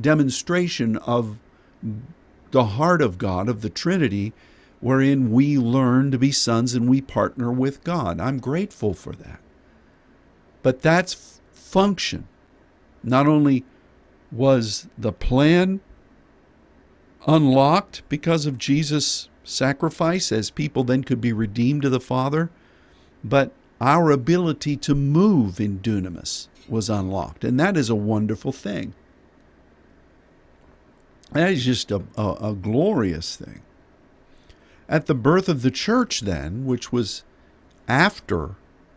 [0.00, 1.38] demonstration of
[2.50, 4.32] the heart of God, of the Trinity,
[4.80, 8.20] wherein we learn to be sons and we partner with God.
[8.20, 9.40] I'm grateful for that.
[10.62, 12.26] But that's function.
[13.02, 13.64] Not only
[14.32, 15.80] was the plan
[17.26, 22.50] unlocked because of Jesus' sacrifice, as people then could be redeemed to the Father,
[23.22, 27.44] but our ability to move in dunamis was unlocked.
[27.44, 28.94] And that is a wonderful thing.
[31.32, 33.62] That is just a, a, a glorious thing.
[34.88, 37.22] At the birth of the church, then, which was
[37.86, 38.56] after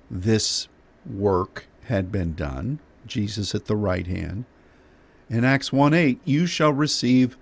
[0.09, 0.67] this
[1.05, 4.45] work had been done, Jesus at the right hand,
[5.29, 7.37] in Acts 1 8, you shall receive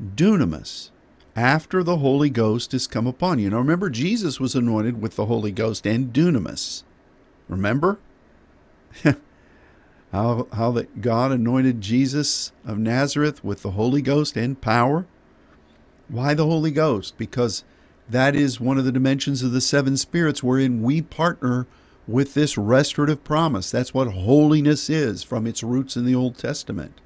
[0.00, 0.90] dunamis
[1.34, 3.50] after the Holy Ghost is come upon you.
[3.50, 6.82] Now remember, Jesus was anointed with the Holy Ghost and dunamis.
[7.48, 7.98] Remember?
[10.12, 15.06] how, how that God anointed Jesus of Nazareth with the Holy Ghost and power.
[16.08, 17.18] Why the Holy Ghost?
[17.18, 17.64] Because
[18.08, 21.66] that is one of the dimensions of the seven spirits wherein we partner
[22.06, 23.70] with this restorative promise.
[23.70, 27.00] That's what holiness is from its roots in the Old Testament.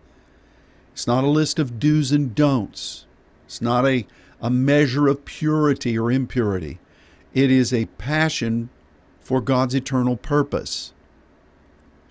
[0.92, 3.06] It's not a list of do's and don'ts.
[3.46, 4.06] It's not a,
[4.40, 6.78] a measure of purity or impurity.
[7.34, 8.68] It is a passion
[9.18, 10.91] for God's eternal purpose.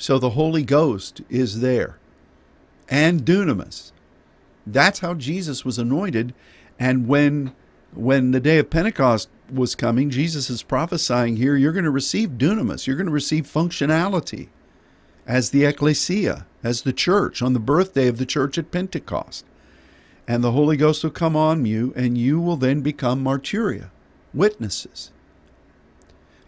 [0.02, 2.00] So the Holy Ghost is there
[2.90, 3.92] and dunamis.
[4.66, 6.34] That's how Jesus was anointed.
[6.80, 7.54] And when
[7.94, 12.32] when the day of Pentecost was coming, Jesus is prophesying here, you're going to receive
[12.32, 14.48] dunamis, you're going to receive functionality
[15.28, 19.46] as the ecclesia, as the church, on the birthday of the church at Pentecost.
[20.28, 23.92] And the Holy Ghost will come on you, and you will then become martyria,
[24.34, 25.12] witnesses.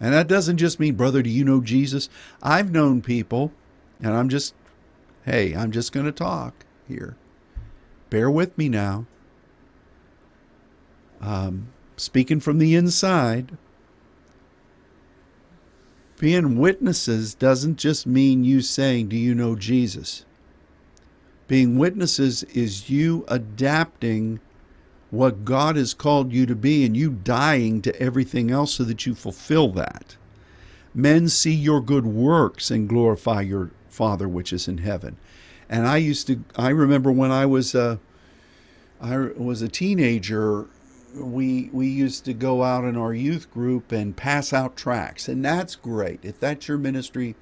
[0.04, 2.10] And that doesn't just mean, brother, do you know Jesus?
[2.42, 3.54] I've known people,
[4.02, 4.54] and I'm just,
[5.26, 7.16] hey, I'm just going to talk here.
[8.10, 9.06] Bear with me now.
[11.22, 13.58] Um, speaking from the inside,
[16.20, 20.26] being witnesses doesn't just mean you saying, Do you know Jesus?
[21.48, 24.42] Being witnesses is you adapting
[25.14, 29.06] what God has called you to be and you dying to everything else so that
[29.06, 30.18] you fulfill that.
[30.92, 35.18] Men see your good works and glorify your Father which is in heaven.
[35.70, 38.00] And I used to, I remember when I was a,
[39.00, 40.66] I was a teenager,
[41.14, 45.46] we we used to go out in our youth group and pass out tracts, and
[45.46, 46.22] that's great.
[46.24, 47.36] If that's your ministry,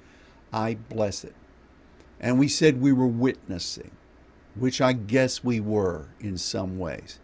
[0.52, 1.34] I bless it.
[2.20, 3.92] And we said we were witnessing,
[4.54, 7.18] which I guess we were in some ways.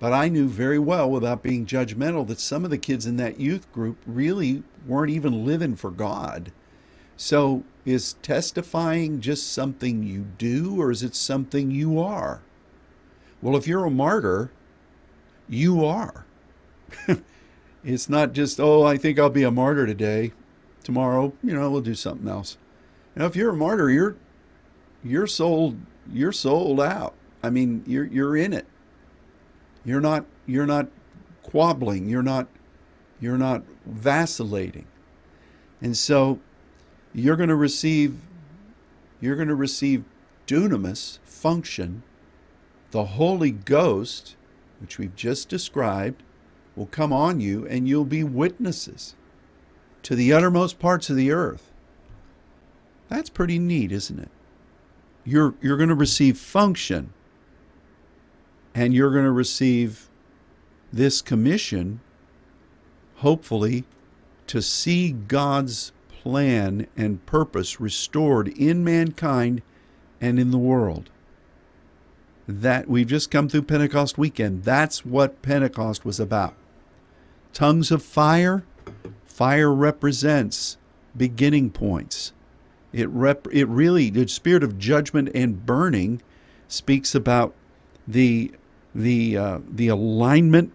[0.00, 3.40] But I knew very well, without being judgmental, that some of the kids in that
[3.40, 6.52] youth group really weren't even living for God.
[7.16, 12.42] So, is testifying just something you do, or is it something you are?
[13.40, 14.50] Well, if you're a martyr,
[15.48, 16.24] you are.
[17.84, 20.32] it's not just, oh, I think I'll be a martyr today.
[20.82, 22.58] Tomorrow, you know, we'll do something else.
[23.16, 24.16] Now, if you're a martyr, you're
[25.02, 25.78] you're sold
[26.12, 27.14] you're sold out.
[27.42, 28.66] I mean, you're you're in it.
[29.84, 30.88] You're not you're not
[31.44, 32.08] quabbling.
[32.08, 32.48] You're not
[33.20, 34.86] you're not vacillating.
[35.80, 36.40] And so
[37.14, 38.16] you're going to receive
[39.20, 40.04] you're going to receive
[40.46, 42.02] dunamis function
[42.90, 44.36] the holy ghost
[44.80, 46.22] which we've just described
[46.76, 49.14] will come on you and you'll be witnesses
[50.02, 51.70] to the uttermost parts of the earth
[53.08, 54.30] that's pretty neat isn't it
[55.24, 57.12] you're you're going to receive function
[58.74, 60.08] and you're going to receive
[60.92, 62.00] this commission,
[63.16, 63.84] hopefully,
[64.46, 69.62] to see God's plan and purpose restored in mankind
[70.20, 71.10] and in the world.
[72.46, 74.64] That we've just come through Pentecost weekend.
[74.64, 76.54] That's what Pentecost was about.
[77.52, 78.64] Tongues of fire,
[79.24, 80.76] fire represents
[81.16, 82.32] beginning points.
[82.92, 86.22] It rep, it really the spirit of judgment and burning
[86.68, 87.54] speaks about
[88.06, 88.52] the
[88.94, 90.72] the uh, the alignment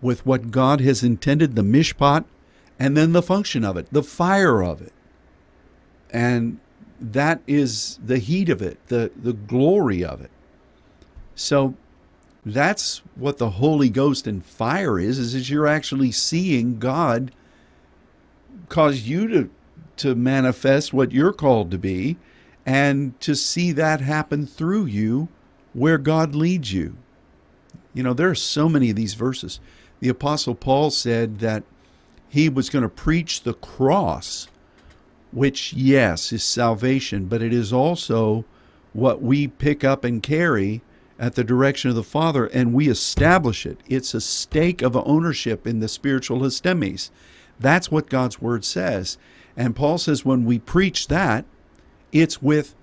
[0.00, 2.24] with what God has intended, the mishpat,
[2.78, 4.92] and then the function of it, the fire of it.
[6.10, 6.58] And
[7.00, 10.30] that is the heat of it, the, the glory of it.
[11.34, 11.74] So
[12.44, 17.32] that's what the Holy Ghost and fire is, is that you're actually seeing God
[18.68, 19.50] cause you to
[19.94, 22.16] to manifest what you're called to be
[22.64, 25.28] and to see that happen through you
[25.74, 26.96] where God leads you.
[27.94, 29.60] You know, there are so many of these verses.
[30.00, 31.62] The Apostle Paul said that
[32.28, 34.48] he was going to preach the cross,
[35.30, 38.44] which, yes, is salvation, but it is also
[38.92, 40.82] what we pick up and carry
[41.18, 43.78] at the direction of the Father and we establish it.
[43.86, 47.10] It's a stake of ownership in the spiritual histemes.
[47.60, 49.18] That's what God's Word says.
[49.56, 51.44] And Paul says when we preach that,
[52.10, 52.74] it's with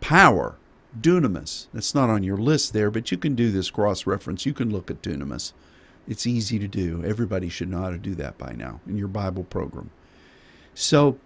[0.00, 0.56] power,
[0.98, 1.66] dunamis.
[1.72, 4.46] That's not on your list there, but you can do this cross reference.
[4.46, 5.52] You can look at dunamis.
[6.06, 7.02] It's easy to do.
[7.04, 9.90] Everybody should know how to do that by now in your Bible program.
[10.74, 11.18] So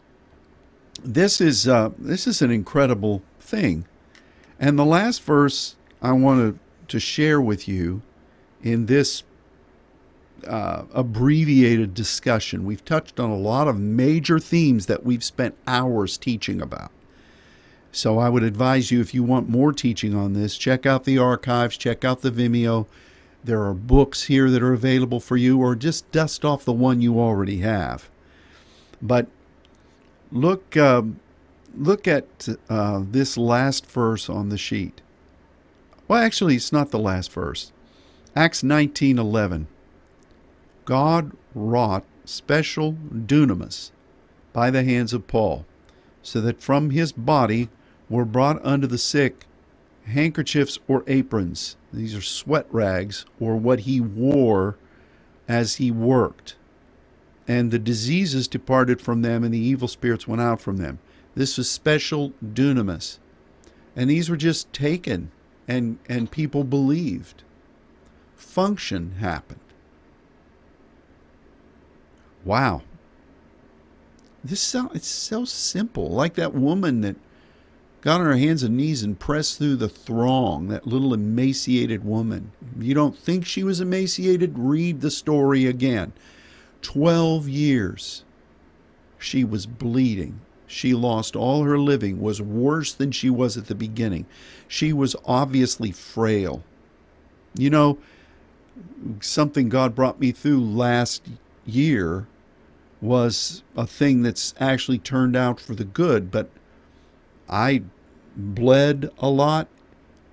[1.03, 3.87] this is uh, this is an incredible thing.
[4.59, 6.59] And the last verse I want
[6.89, 8.03] to share with you
[8.63, 9.23] in this
[10.47, 12.65] uh, abbreviated discussion.
[12.65, 16.91] We've touched on a lot of major themes that we've spent hours teaching about.
[17.95, 21.19] So I would advise you, if you want more teaching on this, check out the
[21.19, 22.87] archives, check out the Vimeo.
[23.45, 27.03] There are books here that are available for you, or just dust off the one
[27.03, 28.09] you already have.
[29.03, 29.27] But
[30.31, 31.03] look, uh,
[31.77, 35.03] look at uh, this last verse on the sheet.
[36.09, 37.73] Well, actually, it's not the last verse.
[38.35, 39.67] Acts 19:11.
[40.87, 43.91] God wrought special dunamis
[44.55, 45.67] by the hands of Paul,
[46.23, 47.69] so that from his body
[48.13, 49.47] were brought unto the sick
[50.05, 51.77] handkerchiefs or aprons.
[51.93, 54.77] These are sweat rags, or what he wore
[55.49, 56.57] as he worked.
[57.49, 60.99] And the diseases departed from them, and the evil spirits went out from them.
[61.35, 63.19] This was special dunamis.
[63.97, 65.31] And these were just taken,
[65.67, 67.43] and, and people believed.
[68.37, 69.61] Function happened.
[72.45, 72.83] Wow.
[74.45, 76.11] This so, it's so simple.
[76.11, 77.17] Like that woman that
[78.03, 82.53] got on her hands and knees and pressed through the throng, that little emaciated woman.
[82.79, 84.59] You don't think she was emaciated?
[84.59, 86.13] Read the story again.
[86.83, 88.25] 12 years
[89.19, 90.41] she was bleeding.
[90.67, 94.27] She lost all her living, was worse than she was at the beginning.
[94.67, 96.65] She was obviously frail.
[97.55, 97.99] You know,
[99.21, 101.29] something God brought me through last
[101.65, 102.27] year
[103.01, 106.49] was a thing that's actually turned out for the good, but
[107.49, 107.83] I
[108.37, 109.69] bled a lot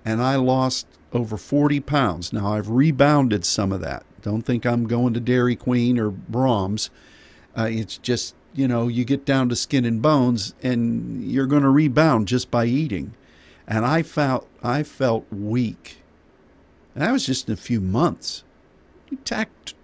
[0.04, 2.32] and I lost over 40 pounds.
[2.32, 4.04] Now I've rebounded some of that.
[4.22, 6.90] Don't think I'm going to Dairy Queen or Braum's.
[7.56, 11.62] Uh, it's just, you know, you get down to skin and bones and you're going
[11.62, 13.14] to rebound just by eating.
[13.66, 15.98] And I felt I felt weak.
[16.94, 18.44] And that was just in a few months.
[19.10, 19.74] You tacked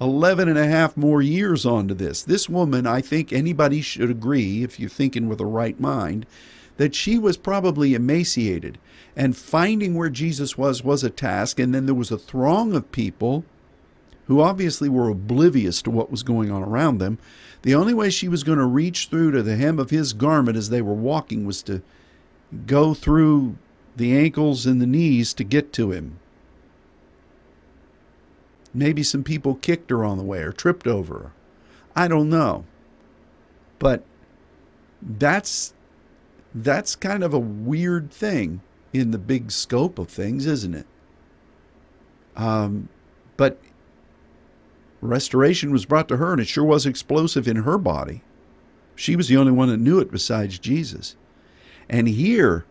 [0.00, 2.22] 11 and a half more years onto this.
[2.22, 6.26] This woman, I think anybody should agree, if you're thinking with a right mind,
[6.76, 8.78] that she was probably emaciated.
[9.16, 11.58] And finding where Jesus was was a task.
[11.58, 13.44] And then there was a throng of people
[14.26, 17.18] who obviously were oblivious to what was going on around them.
[17.62, 20.56] The only way she was going to reach through to the hem of his garment
[20.56, 21.82] as they were walking was to
[22.66, 23.56] go through
[23.96, 26.18] the ankles and the knees to get to him.
[28.72, 31.32] Maybe some people kicked her on the way or tripped over her.
[31.94, 32.64] I don't know.
[33.78, 34.04] But
[35.00, 35.73] that's
[36.54, 38.60] that's kind of a weird thing
[38.92, 40.86] in the big scope of things, isn't it?
[42.36, 42.88] Um,
[43.36, 43.60] but
[45.00, 48.22] restoration was brought to her, and it sure was explosive in her body.
[48.94, 51.16] She was the only one that knew it besides Jesus.
[51.88, 52.64] And here,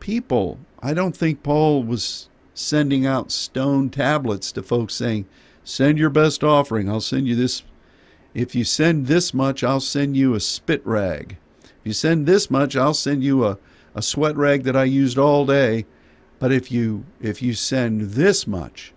[0.00, 5.26] people, I don't think Paul was sending out stone tablets to folks saying,
[5.62, 6.88] Send your best offering.
[6.88, 7.62] I'll send you this.
[8.34, 11.36] If you send this much, I'll send you a spit rag.
[11.80, 13.58] If you send this much, I'll send you a,
[13.94, 15.86] a sweat rag that I used all day.
[16.38, 18.92] But if you if you send this much,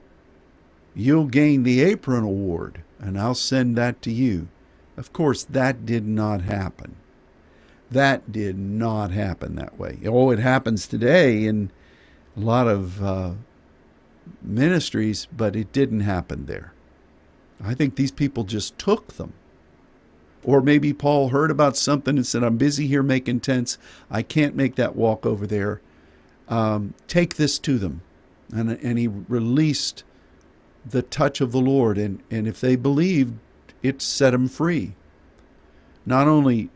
[0.96, 4.48] you'll gain the apron award, and I'll send that to you.
[4.96, 6.96] Of course, that did not happen.
[7.90, 10.00] That did not happen that way.
[10.06, 11.72] Oh, it happens today in
[12.36, 13.32] a lot of uh,
[14.42, 16.74] ministries, but it didn't happen there.
[17.64, 19.34] I think these people just took them.
[20.44, 23.78] Or maybe Paul heard about something and said, I'm busy here making tents.
[24.12, 25.82] I can't make that walk over there.
[26.50, 28.02] Um, take this to them.
[28.54, 30.04] And, and he released
[30.86, 31.98] the touch of the Lord.
[31.98, 33.36] And, and if they believed,
[33.82, 34.96] it set them free.
[36.06, 36.70] Not only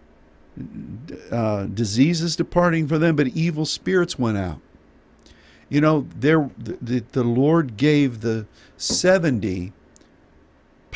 [1.31, 4.59] uh, diseases departing from them, but evil spirits went out.
[5.69, 8.45] You know, there the, the Lord gave the
[8.77, 9.73] 70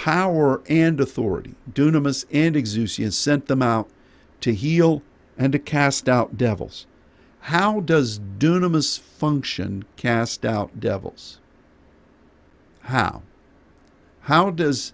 [0.01, 3.87] power and authority, dunamis and exousia, sent them out
[4.39, 5.03] to heal
[5.37, 6.87] and to cast out devils.
[7.41, 11.39] How does dunamis function cast out devils?
[12.81, 13.21] How?
[14.21, 14.93] How does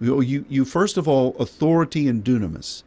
[0.00, 2.82] you, you first of all authority and dunamis?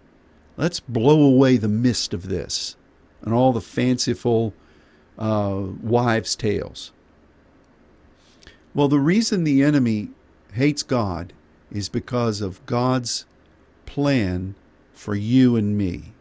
[0.58, 2.76] Let's blow away the mist of this
[3.22, 4.54] and all the fanciful
[5.18, 6.92] uh, wives' tales.
[8.76, 10.10] Well, the reason the enemy
[10.52, 11.32] hates God
[11.72, 13.26] is because of God's
[13.86, 14.56] plan
[14.94, 16.14] for you and me.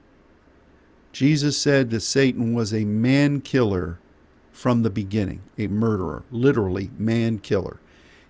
[1.13, 3.99] Jesus said that Satan was a man killer
[4.53, 7.79] from the beginning, a murderer, literally, man killer.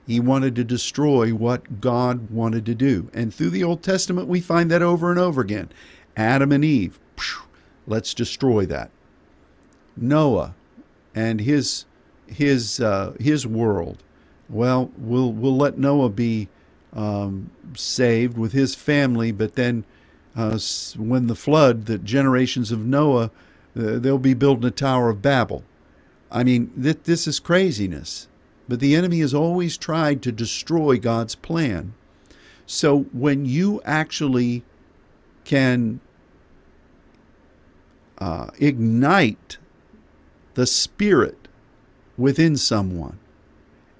[0.07, 3.11] He wanted to destroy what God wanted to do.
[3.13, 5.69] And through the Old Testament, we find that over and over again.
[6.17, 6.99] Adam and Eve,
[7.87, 8.91] let's destroy that.
[9.97, 10.55] Noah
[11.15, 11.85] and his
[12.27, 14.03] his uh, his world.
[14.49, 16.49] Well, we'll we'll let Noah be
[16.95, 19.85] um, saved with his family, but then
[20.37, 20.59] uh,
[20.97, 23.31] when the flood, the generations of Noah,
[23.79, 25.65] uh, they'll be building a Tower of Babel.
[26.31, 28.29] I mean, th- this is craziness.
[28.69, 31.95] But the enemy has always tried to destroy God's plan.
[32.67, 34.63] So when you actually
[35.45, 36.01] can
[38.19, 39.59] uh, ignite
[40.55, 41.49] the spirit
[42.19, 43.20] within someone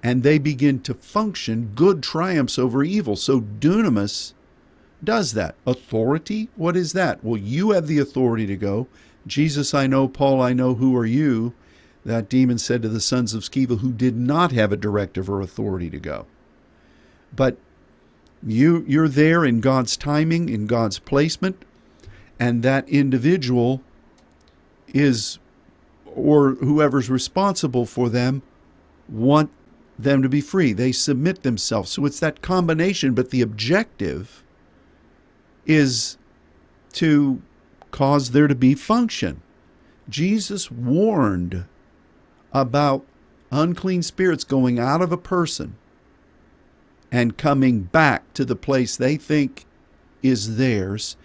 [0.03, 3.15] and they begin to function, good triumphs over evil.
[3.15, 4.33] So dunamis
[5.03, 5.55] does that.
[5.65, 7.23] Authority, what is that?
[7.23, 8.87] Well, you have the authority to go.
[9.27, 10.07] Jesus, I know.
[10.07, 10.75] Paul, I know.
[10.75, 11.53] Who are you?
[12.03, 15.39] That demon said to the sons of Sceva, who did not have a directive or
[15.39, 16.25] authority to go.
[17.35, 17.57] But
[18.41, 21.63] you, you're there in God's timing, in God's placement,
[22.39, 23.81] and that individual
[24.87, 25.37] is,
[26.05, 28.41] or whoever's responsible for them,
[29.07, 29.51] want
[30.03, 30.73] them to be free.
[30.73, 31.91] They submit themselves.
[31.91, 34.43] So it's that combination, but the objective
[35.65, 36.17] is
[36.93, 37.41] to
[37.91, 39.41] cause there to be function.
[40.09, 41.65] Jesus warned
[42.53, 43.05] about
[43.51, 45.75] unclean spirits going out of a person
[47.11, 49.65] and coming back to the place they think
[50.23, 51.17] is theirs,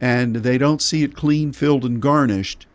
[0.00, 2.66] and they don't see it clean, filled, and garnished,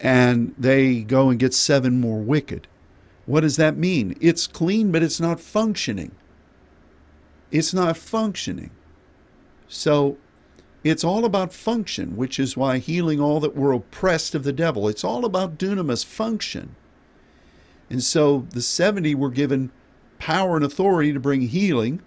[0.00, 2.68] and they go and get seven more wicked.
[3.26, 4.16] What does that mean?
[4.20, 6.12] It's clean, but it's not functioning.
[7.50, 8.70] It's not functioning.
[9.68, 10.16] So
[10.84, 14.88] it's all about function, which is why healing all that were oppressed of the devil.
[14.88, 16.76] It's all about dunamis function.
[17.90, 19.72] And so the 70 were given
[20.18, 22.02] power and authority to bring healing,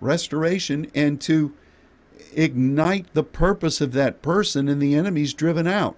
[0.00, 1.52] restoration, and to
[2.32, 5.96] ignite the purpose of that person, and the enemy's driven out.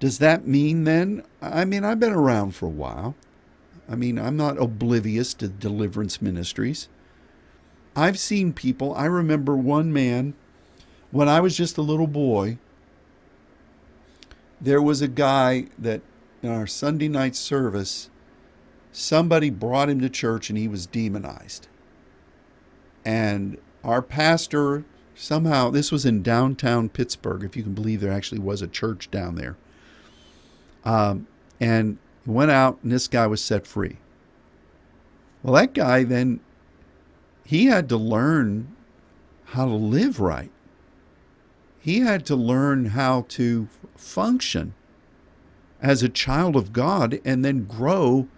[0.00, 1.22] Does that mean then?
[1.40, 3.14] I mean, I've been around for a while.
[3.88, 6.88] I mean, I'm not oblivious to deliverance ministries.
[7.96, 8.94] I've seen people.
[8.94, 10.34] I remember one man
[11.10, 12.58] when I was just a little boy.
[14.60, 16.02] There was a guy that
[16.42, 18.10] in our Sunday night service,
[18.92, 21.68] somebody brought him to church and he was demonized.
[23.04, 24.84] And our pastor,
[25.14, 29.10] somehow, this was in downtown Pittsburgh, if you can believe there actually was a church
[29.10, 29.56] down there.
[30.84, 31.26] Um,
[31.60, 31.98] and
[32.28, 33.96] went out, and this guy was set free.
[35.42, 36.40] Well, that guy then,
[37.44, 38.76] he had to learn
[39.46, 40.50] how to live right.
[41.80, 44.74] He had to learn how to function
[45.80, 48.28] as a child of God and then grow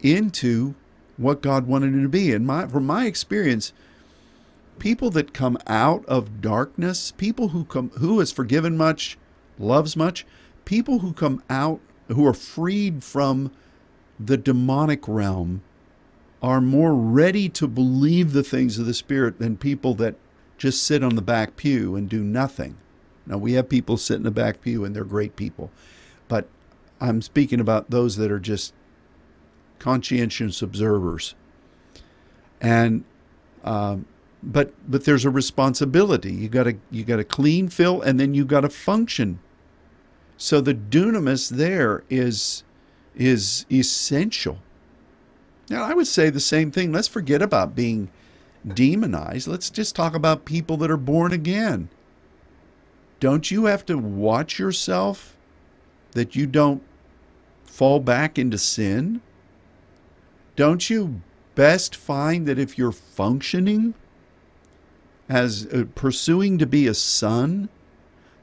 [0.00, 0.74] into
[1.16, 2.32] what God wanted him to be.
[2.32, 3.72] And my, from my experience,
[4.78, 9.18] people that come out of darkness, people who come who has forgiven much,
[9.58, 10.26] loves much,
[10.64, 11.80] people who come out
[12.12, 13.50] who are freed from
[14.18, 15.62] the demonic realm
[16.42, 20.14] are more ready to believe the things of the Spirit than people that
[20.58, 22.76] just sit on the back pew and do nothing.
[23.26, 25.70] Now, we have people sit in the back pew and they're great people,
[26.28, 26.48] but
[27.00, 28.74] I'm speaking about those that are just
[29.78, 31.34] conscientious observers.
[32.60, 33.04] And,
[33.64, 34.06] um,
[34.42, 36.32] but but there's a responsibility.
[36.32, 39.38] You got to you got to clean, fill, and then you got to function
[40.40, 42.64] so the dunamis there is
[43.14, 44.58] is essential.
[45.68, 46.90] Now I would say the same thing.
[46.90, 48.10] Let's forget about being
[48.66, 49.46] demonized.
[49.46, 51.90] Let's just talk about people that are born again.
[53.20, 55.36] Don't you have to watch yourself
[56.12, 56.82] that you don't
[57.64, 59.20] fall back into sin?
[60.60, 61.22] don't you
[61.54, 63.94] best find that if you're functioning
[65.26, 67.70] as uh, pursuing to be a son,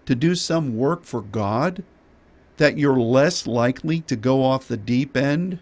[0.07, 1.83] to do some work for God,
[2.57, 5.59] that you're less likely to go off the deep end?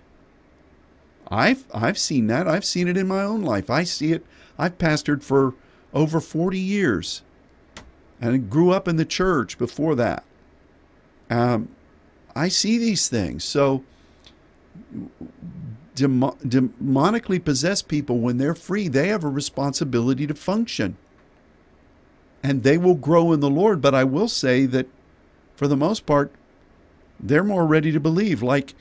[1.29, 2.47] I've I've seen that.
[2.47, 3.69] I've seen it in my own life.
[3.69, 4.25] I see it.
[4.57, 5.55] I've pastored for
[5.93, 7.23] over 40 years
[8.21, 10.23] and grew up in the church before that.
[11.29, 11.69] Um,
[12.35, 13.43] I see these things.
[13.43, 13.83] So
[15.95, 20.97] demonically possessed people, when they're free, they have a responsibility to function.
[22.45, 23.81] And they will grow in the Lord.
[23.81, 24.87] But I will say that
[25.55, 26.31] for the most part,
[27.19, 28.43] they're more ready to believe.
[28.43, 28.75] Like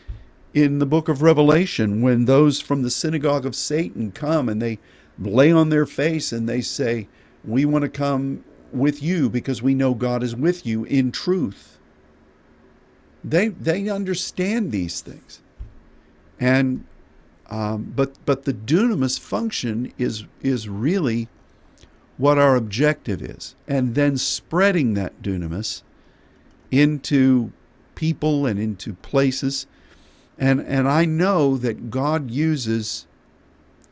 [0.55, 4.79] in the book of Revelation, when those from the synagogue of Satan come and they
[5.19, 7.09] lay on their face and they say,
[7.45, 11.79] We want to come with you because we know God is with you in truth.
[13.25, 15.41] They, they understand these things.
[16.41, 16.85] And
[17.51, 21.29] um, but but the dunamis function is is really
[22.17, 25.83] what our objective is, and then spreading that dunamis
[26.71, 27.53] into
[27.95, 29.67] people and into places,
[30.39, 33.07] and and I know that God uses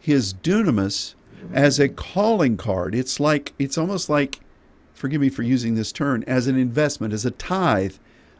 [0.00, 1.14] His dunamis
[1.52, 2.94] as a calling card.
[2.94, 4.40] It's like it's almost like,
[4.94, 7.96] forgive me for using this term, as an investment, as a tithe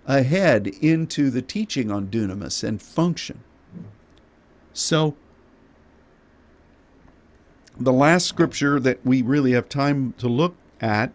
[0.06, 3.42] ahead into the teaching on dunamis and function.
[4.72, 5.16] So,
[7.84, 11.12] the last scripture that we really have time to look at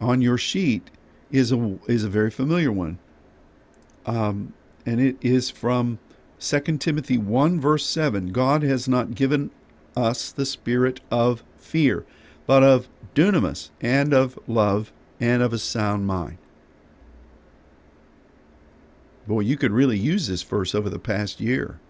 [0.00, 0.90] on your sheet
[1.30, 2.98] is a is a very familiar one,
[4.06, 4.52] um,
[4.86, 5.98] and it is from
[6.38, 8.32] 2 Timothy 1 verse 7.
[8.32, 9.50] God has not given
[9.96, 12.04] us the spirit of fear,
[12.46, 16.38] but of dunamis and of love and of a sound mind.
[19.26, 21.80] Boy, you could really use this verse over the past year.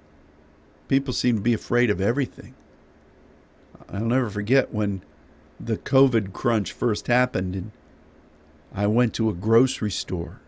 [0.86, 2.54] People seem to be afraid of everything.
[3.93, 5.03] I'll never forget when
[5.61, 7.70] the COVID crunch first happened, and
[8.74, 10.41] I went to a grocery store,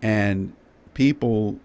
[0.00, 0.52] and
[0.94, 1.58] people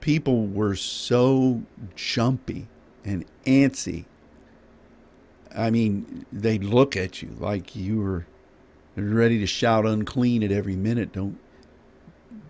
[0.00, 1.62] people were so
[1.94, 2.68] jumpy
[3.04, 4.04] and antsy.
[5.54, 8.26] I mean, they'd look at you like you were
[8.96, 11.12] ready to shout unclean at every minute.
[11.12, 11.38] Don't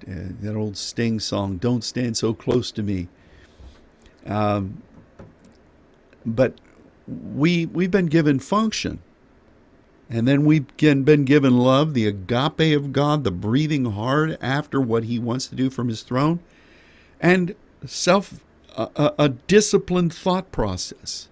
[0.09, 3.09] uh, that old Sting song, "Don't stand so close to me."
[4.27, 4.83] Um,
[6.25, 6.55] but
[7.07, 9.01] we we've been given function,
[10.09, 15.05] and then we've been given love, the agape of God, the breathing hard after what
[15.05, 16.41] He wants to do from His throne,
[17.21, 17.55] and
[17.87, 18.41] self
[18.77, 21.29] a, a disciplined thought process.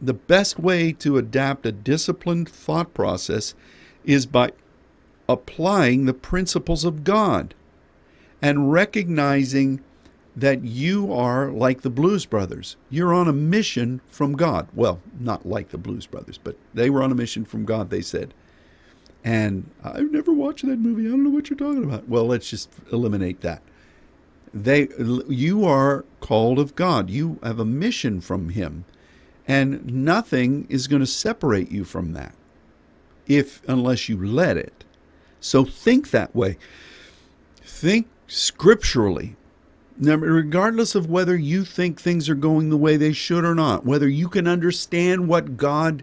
[0.00, 3.54] The best way to adapt a disciplined thought process
[4.04, 4.52] is by
[5.28, 7.54] applying the principles of God
[8.42, 9.82] and recognizing
[10.36, 12.76] that you are like the Blues Brothers.
[12.90, 14.68] You're on a mission from God.
[14.74, 18.00] Well, not like the Blues Brothers, but they were on a mission from God, they
[18.00, 18.34] said.
[19.22, 21.06] And I've never watched that movie.
[21.06, 22.08] I don't know what you're talking about.
[22.08, 23.62] Well, let's just eliminate that.
[24.52, 24.88] They
[25.28, 27.10] you are called of God.
[27.10, 28.84] You have a mission from him.
[29.46, 32.34] And nothing is going to separate you from that.
[33.26, 34.84] If unless you let it.
[35.40, 36.56] So think that way.
[37.62, 39.36] Think scripturally.
[39.96, 43.86] Now, regardless of whether you think things are going the way they should or not,
[43.86, 46.02] whether you can understand what God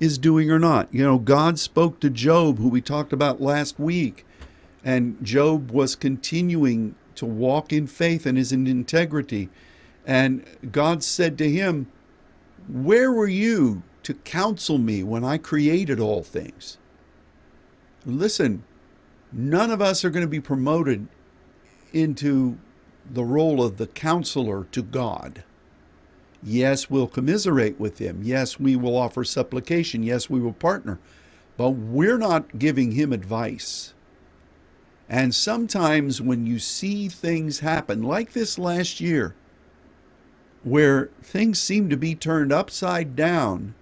[0.00, 0.92] is doing or not.
[0.92, 4.24] You know, God spoke to Job, who we talked about last week,
[4.84, 9.48] and Job was continuing to walk in faith and is in integrity.
[10.06, 11.90] And God said to him,
[12.68, 16.78] Where were you to counsel me when I created all things?
[18.06, 18.62] Listen,
[19.32, 21.08] none of us are going to be promoted
[21.92, 22.58] into
[23.10, 25.42] the role of the counselor to God.
[26.42, 28.20] Yes, we'll commiserate with him.
[28.22, 30.02] Yes, we will offer supplication.
[30.02, 30.98] Yes, we will partner.
[31.56, 33.94] But we're not giving him advice.
[35.08, 39.34] And sometimes when you see things happen, like this last year,
[40.62, 43.74] where things seem to be turned upside down,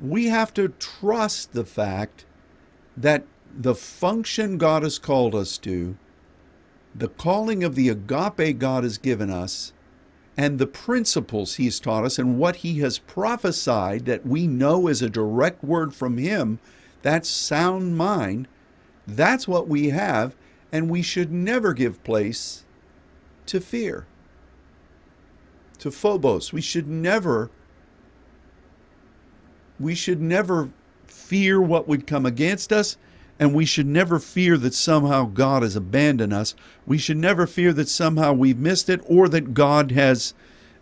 [0.00, 2.24] we have to trust the fact
[2.96, 3.24] that
[3.56, 5.96] the function God has called us to
[6.94, 9.72] the calling of the agape God has given us
[10.36, 15.02] and the principles he's taught us and what he has prophesied that we know is
[15.02, 16.58] a direct word from him,
[17.02, 18.48] that sound mind,
[19.06, 20.34] that's what we have,
[20.72, 22.64] and we should never give place
[23.46, 24.06] to fear,
[25.78, 26.52] to phobos.
[26.52, 27.50] We should never
[29.80, 30.70] we should never
[31.06, 32.96] fear what would come against us
[33.38, 36.54] And we should never fear that somehow God has abandoned us.
[36.86, 40.34] We should never fear that somehow we've missed it or that God has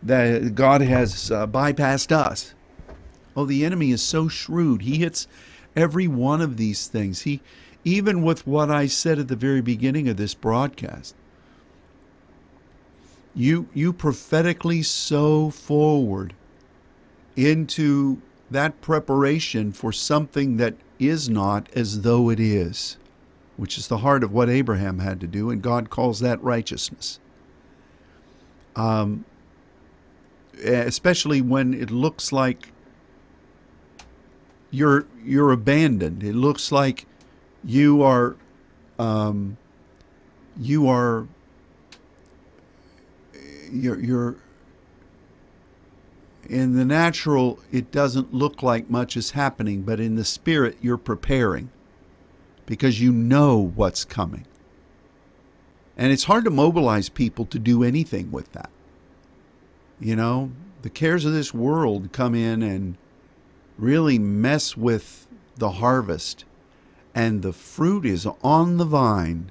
[0.02, 2.54] that God has uh, bypassed us.
[3.36, 4.82] Oh, the enemy is so shrewd.
[4.82, 5.28] He hits
[5.76, 7.22] every one of these things.
[7.22, 7.40] He
[7.84, 11.14] even with what I said at the very beginning of this broadcast.
[13.34, 16.34] You you prophetically sow forward
[17.34, 18.20] into
[18.52, 22.96] that preparation for something that is not as though it is,
[23.56, 27.18] which is the heart of what Abraham had to do, and God calls that righteousness.
[28.76, 29.24] Um,
[30.64, 32.72] especially when it looks like
[34.70, 36.22] you're you're abandoned.
[36.22, 37.06] It looks like
[37.64, 38.36] you are
[38.98, 39.56] um,
[40.58, 41.26] you are
[43.70, 44.36] you're, you're
[46.52, 50.98] in the natural, it doesn't look like much is happening, but in the spirit, you're
[50.98, 51.70] preparing
[52.66, 54.46] because you know what's coming.
[55.96, 58.70] And it's hard to mobilize people to do anything with that.
[59.98, 62.98] You know, the cares of this world come in and
[63.78, 65.26] really mess with
[65.56, 66.44] the harvest,
[67.14, 69.50] and the fruit is on the vine.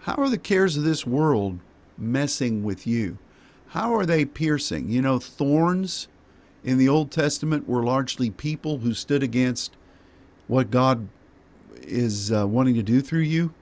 [0.00, 1.58] How are the cares of this world
[1.96, 3.16] messing with you?
[3.72, 4.90] How are they piercing?
[4.90, 6.06] You know, thorns
[6.62, 9.74] in the Old Testament were largely people who stood against
[10.46, 11.08] what God
[11.80, 13.54] is uh, wanting to do through you.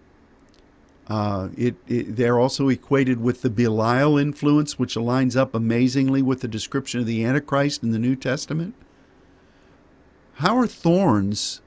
[1.06, 6.40] Uh, it, it, they're also equated with the Belial influence, which aligns up amazingly with
[6.40, 8.74] the description of the Antichrist in the New Testament.
[10.34, 11.60] How are thorns,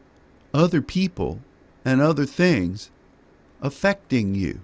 [0.53, 1.39] other people,
[1.85, 2.91] and other things
[3.61, 4.59] affecting you?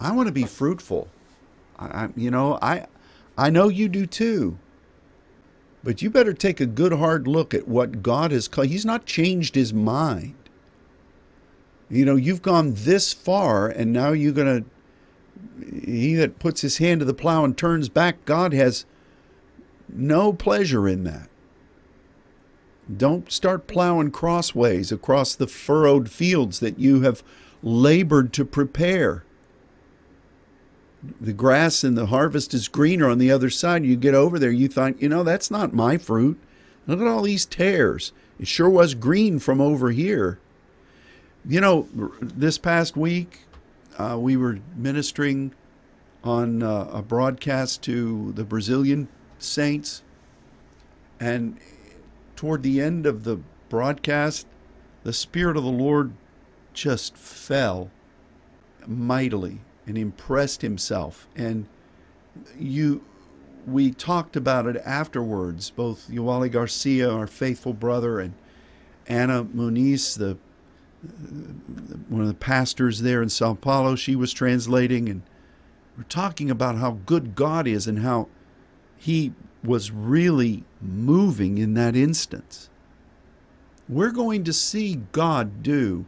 [0.00, 1.08] I want to be fruitful.
[1.78, 2.86] I, you know, I,
[3.36, 4.58] I know you do too.
[5.84, 8.68] But you better take a good hard look at what God has called.
[8.68, 10.34] He's not changed his mind.
[11.88, 14.68] You know, you've gone this far, and now you're going to.
[15.88, 18.84] He that puts his hand to the plow and turns back, God has
[19.88, 21.28] no pleasure in that.
[22.94, 27.22] Don't start plowing crossways across the furrowed fields that you have
[27.62, 29.24] labored to prepare
[31.20, 33.84] the grass and the harvest is greener on the other side.
[33.84, 36.38] You get over there, you think, you know, that's not my fruit.
[36.86, 38.12] Look at all these tares.
[38.38, 40.38] It sure was green from over here.
[41.48, 41.88] You know,
[42.20, 43.40] this past week,
[43.98, 45.54] uh, we were ministering
[46.22, 50.02] on uh, a broadcast to the Brazilian saints.
[51.18, 51.58] And
[52.34, 54.46] toward the end of the broadcast,
[55.02, 56.12] the Spirit of the Lord
[56.74, 57.90] just fell
[58.86, 61.28] mightily and impressed himself.
[61.36, 61.66] And
[62.58, 63.04] you,
[63.66, 65.70] we talked about it afterwards.
[65.70, 68.34] Both Uwali Garcia, our faithful brother, and
[69.06, 70.36] Anna Muniz, the
[72.08, 75.22] one of the pastors there in Sao Paulo, she was translating, and
[75.96, 78.28] we're talking about how good God is and how
[78.96, 79.32] He
[79.62, 82.68] was really moving in that instance.
[83.88, 86.06] We're going to see God do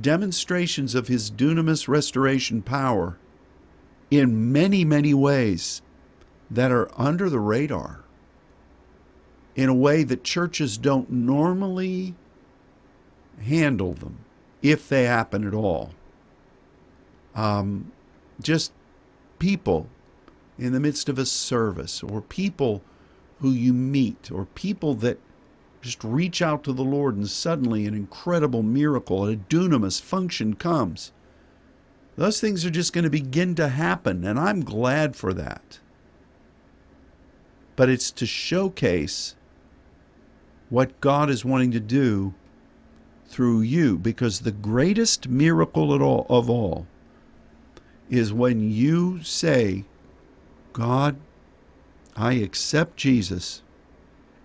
[0.00, 3.18] demonstrations of his dunamis restoration power
[4.10, 5.82] in many, many ways
[6.50, 8.04] that are under the radar
[9.54, 12.14] in a way that churches don't normally
[13.42, 14.18] handle them
[14.62, 15.90] if they happen at all.
[17.34, 17.92] Um,
[18.40, 18.72] just
[19.38, 19.88] people
[20.58, 22.82] in the midst of a service, or people
[23.40, 25.18] who you meet, or people that
[25.80, 31.12] just reach out to the Lord, and suddenly an incredible miracle, a dunamis function comes.
[32.16, 35.78] Those things are just going to begin to happen, and I'm glad for that.
[37.76, 39.36] But it's to showcase
[40.68, 42.34] what God is wanting to do
[43.26, 46.86] through you, because the greatest miracle at all, of all
[48.10, 49.84] is when you say,
[50.72, 51.16] God,
[52.16, 53.62] I accept Jesus,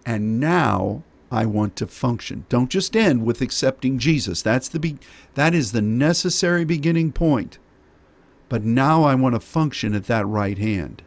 [0.06, 1.02] and now
[1.34, 2.46] I want to function.
[2.48, 4.44] Don't just end with accepting Jesus.
[4.44, 5.00] That's the be-
[5.34, 7.58] that is the necessary beginning point.
[8.50, 11.02] But now I want to function at that right hand.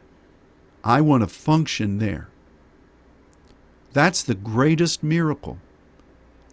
[0.82, 2.28] I want to function there.
[3.92, 5.58] That's the greatest miracle.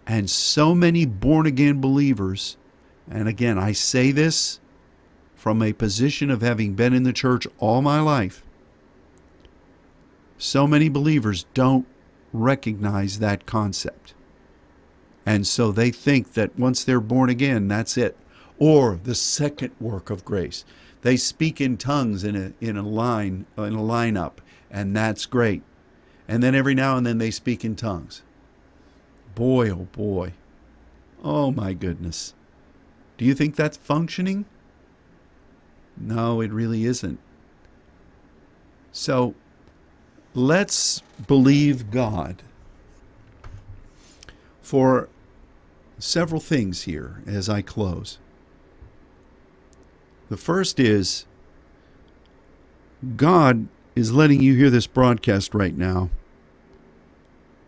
[0.06, 2.56] And so many born again believers,
[3.10, 4.60] and again, I say this
[5.34, 8.44] from a position of having been in the church all my life.
[10.38, 11.88] So many believers don't
[12.34, 14.12] recognize that concept.
[15.24, 18.16] And so they think that once they're born again, that's it.
[18.58, 20.64] Or the second work of grace.
[21.02, 24.38] They speak in tongues in a, in a line, in a lineup,
[24.70, 25.62] and that's great.
[26.26, 28.22] And then every now and then they speak in tongues.
[29.34, 30.32] Boy, oh boy.
[31.22, 32.34] Oh my goodness.
[33.16, 34.44] Do you think that's functioning?
[35.96, 37.18] No, it really isn't.
[38.92, 39.34] So
[40.34, 42.42] let's believe God
[44.60, 45.08] for
[45.98, 48.18] several things here as I close.
[50.28, 51.26] The first is
[53.16, 56.10] God is letting you hear this broadcast right now,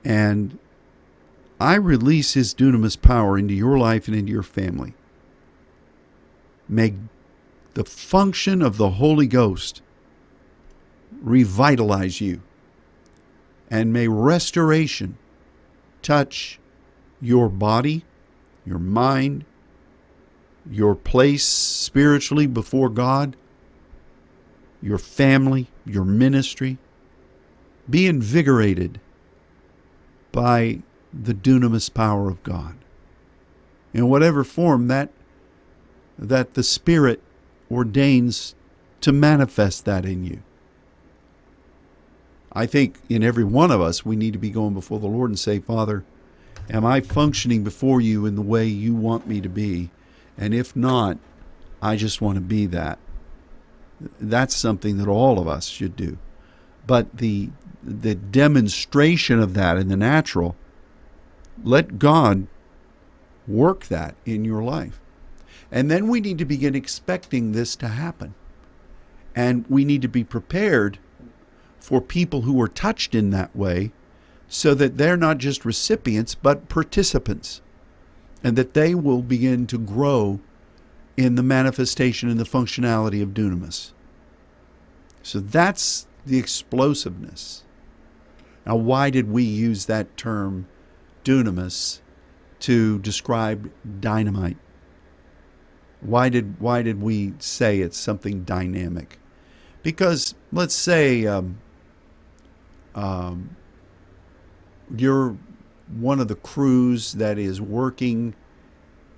[0.05, 0.59] and
[1.61, 4.95] I release His dunamis power into your life and into your family.
[6.69, 6.95] May
[7.75, 9.83] the function of the Holy Ghost
[11.23, 12.41] revitalize you,
[13.71, 15.19] and may restoration
[16.03, 16.59] touch
[17.21, 18.05] your body,
[18.65, 19.45] your mind,
[20.71, 23.37] your place spiritually before God,
[24.83, 26.79] your family, your ministry.
[27.89, 29.01] Be invigorated
[30.33, 32.77] by the dunamis power of God.
[33.95, 35.11] In whatever form that
[36.19, 37.21] that the Spirit
[37.71, 38.55] ordains
[39.01, 40.43] to manifest that in you.
[42.57, 45.29] I think in every one of us, we need to be going before the Lord
[45.29, 46.05] and say, Father,
[46.71, 49.91] am I functioning before you in the way you want me to be?
[50.39, 51.19] And if not,
[51.83, 52.99] I just want to be that.
[54.19, 56.17] That's something that all of us should do.
[56.87, 57.51] But the
[57.83, 60.57] the demonstration of that in the natural,
[61.63, 62.47] let God
[63.47, 64.99] work that in your life.
[65.71, 68.35] And then we need to begin expecting this to happen.
[69.35, 70.99] And we need to be prepared
[71.87, 73.93] for people who are touched in that way
[74.49, 77.61] so that they're not just recipients but participants
[78.43, 80.41] and that they will begin to grow
[81.17, 83.93] in the manifestation and the functionality of dunamis.
[85.23, 87.63] So that's the explosiveness.
[88.67, 90.67] Now, why did we use that term
[91.25, 92.01] dunamis
[92.61, 93.71] to describe
[94.01, 94.57] dynamite?
[96.01, 99.21] Why did why did we say it's something dynamic?
[99.85, 101.59] Because let's say um,
[102.97, 103.55] um,
[104.97, 105.37] you're
[105.97, 108.35] one of the crews that is working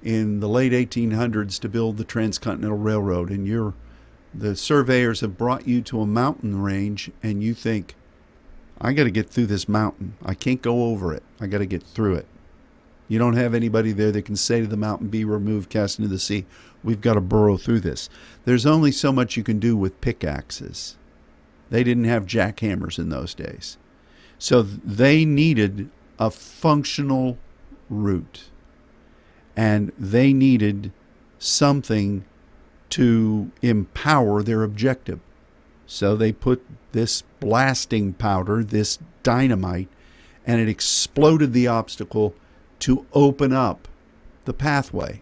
[0.02, 3.74] in the late 1800s to build the transcontinental railroad and you're
[4.34, 7.94] the surveyors have brought you to a mountain range and you think
[8.80, 10.14] i got to get through this mountain.
[10.24, 11.22] I can't go over it.
[11.40, 12.26] I got to get through it.
[13.08, 16.10] You don't have anybody there that can say to the mountain be removed cast into
[16.10, 16.44] the sea.
[16.84, 18.10] We've got to burrow through this.
[18.44, 20.97] There's only so much you can do with pickaxes
[21.70, 23.78] they didn't have jackhammers in those days.
[24.38, 27.38] So they needed a functional
[27.90, 28.44] route.
[29.56, 30.92] And they needed
[31.38, 32.24] something
[32.90, 35.20] to empower their objective.
[35.86, 39.88] So they put this blasting powder, this dynamite,
[40.46, 42.34] and it exploded the obstacle
[42.80, 43.88] to open up
[44.44, 45.20] the pathway.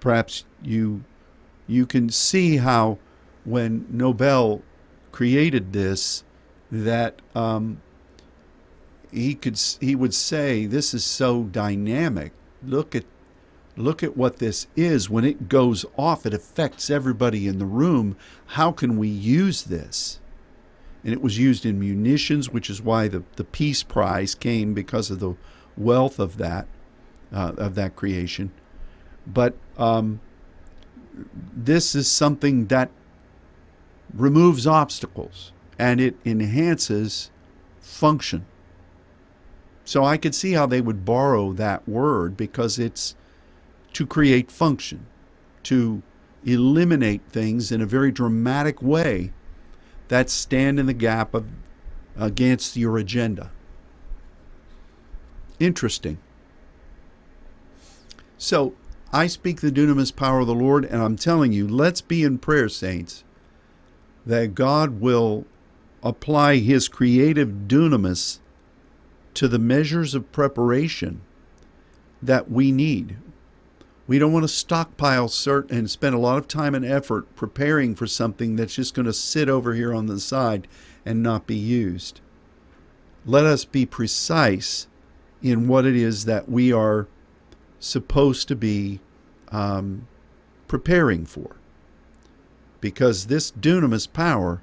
[0.00, 1.04] Perhaps you
[1.66, 2.98] you can see how
[3.44, 4.62] when Nobel
[5.18, 6.22] created this
[6.70, 7.82] that um,
[9.10, 12.30] he could he would say this is so dynamic.
[12.62, 13.02] Look at
[13.76, 15.10] look at what this is.
[15.10, 18.16] When it goes off it affects everybody in the room.
[18.58, 20.20] How can we use this?
[21.02, 25.10] And it was used in munitions which is why the, the peace prize came because
[25.10, 25.34] of the
[25.76, 26.68] wealth of that
[27.32, 28.52] uh, of that creation.
[29.26, 30.20] But um,
[31.52, 32.92] this is something that
[34.14, 37.30] removes obstacles and it enhances
[37.80, 38.44] function.
[39.84, 43.14] So I could see how they would borrow that word because it's
[43.94, 45.06] to create function,
[45.64, 46.02] to
[46.44, 49.32] eliminate things in a very dramatic way
[50.08, 51.48] that stand in the gap of,
[52.16, 53.50] against your agenda.
[55.58, 56.18] Interesting.
[58.36, 58.74] So
[59.12, 62.38] I speak the dunamis power of the Lord, and I'm telling you, let's be in
[62.38, 63.24] prayer, saints
[64.28, 65.46] that God will
[66.02, 68.40] apply his creative dunamis
[69.32, 71.22] to the measures of preparation
[72.20, 73.16] that we need.
[74.06, 77.94] We don't want to stockpile cert and spend a lot of time and effort preparing
[77.94, 80.68] for something that's just going to sit over here on the side
[81.06, 82.20] and not be used.
[83.24, 84.88] Let us be precise
[85.42, 87.08] in what it is that we are
[87.80, 89.00] supposed to be
[89.50, 90.06] um,
[90.66, 91.56] preparing for
[92.80, 94.62] because this dunamis power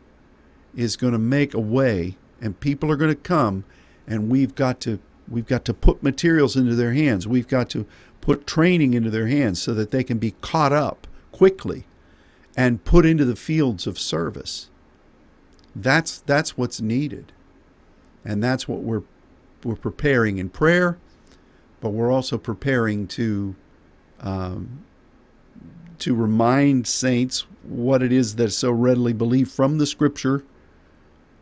[0.75, 3.63] is going to make a way and people are going to come
[4.07, 7.27] and we've got to we've got to put materials into their hands.
[7.27, 7.87] We've got to
[8.21, 11.85] put training into their hands so that they can be caught up quickly
[12.55, 14.69] and put into the fields of service.
[15.75, 17.31] That's that's what's needed.
[18.23, 19.03] And that's what we're
[19.63, 20.97] we're preparing in prayer
[21.85, 23.55] but we're also preparing to
[24.19, 24.83] um,
[25.99, 30.43] to remind saints what it is that's so readily believed from the Scripture,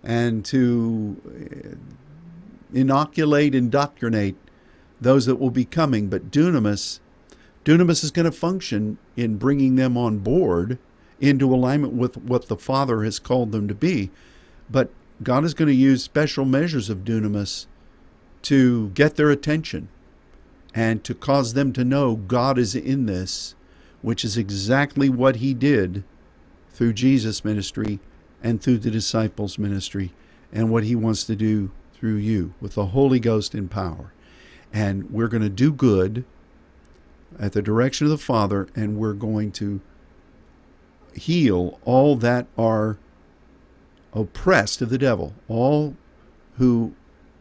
[0.04, 4.36] and to uh, inoculate, indoctrinate
[5.00, 6.10] those that will be coming.
[6.10, 7.00] But dunamis,
[7.66, 10.78] dunamis is going to function in bringing them on board
[11.20, 14.12] into alignment with what the Father has called them to be.
[14.70, 14.90] But
[15.22, 17.68] God is going to use special measures of dunamis
[18.44, 19.88] to get their attention
[20.76, 23.56] and to cause them to know God is in this,
[24.02, 26.04] which is exactly what He did
[26.74, 28.00] through Jesus' ministry
[28.42, 30.12] and through the disciples' ministry,
[30.52, 34.14] and what He wants to do through you with the Holy Ghost in power.
[34.74, 36.26] And we're going to do good
[37.40, 39.80] at the direction of the Father, and we're going to
[41.16, 42.98] heal all that are
[44.14, 45.96] oppressed of the devil, all
[46.58, 46.94] who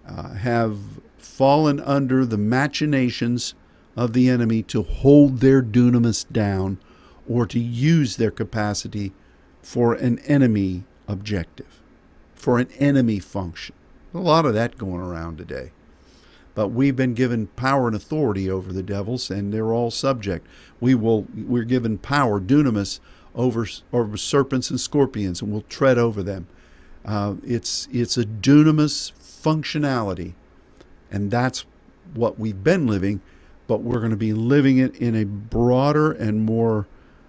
[0.07, 0.79] uh, have
[1.19, 3.55] fallen under the machinations
[3.97, 6.79] of the enemy to hold their dunamis down
[7.29, 9.13] or to use their capacity
[9.63, 11.81] for an enemy objective,
[12.35, 13.75] for an enemy function.
[14.15, 15.71] A lot of that going around today.
[16.55, 20.47] But we've been given power and authority over the devils, and they're all subject.
[20.81, 21.27] We will.
[21.35, 23.01] We're given power, dunamis,
[23.35, 26.47] over over serpents and scorpions, and we'll tread over them.
[27.07, 30.35] Uh, it's it's a dunamis functionality,
[31.11, 31.65] and that's
[32.13, 33.23] what we've been living.
[33.67, 36.87] But we're going to be living it in a broader and more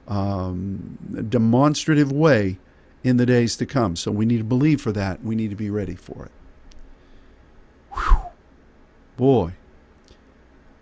[0.08, 0.98] um,
[1.30, 2.58] demonstrative way
[3.04, 3.96] in the days to come.
[3.96, 5.24] So we need to believe for that.
[5.24, 6.32] We need to be ready for it.
[7.94, 8.22] Whew.
[9.18, 9.54] Boy,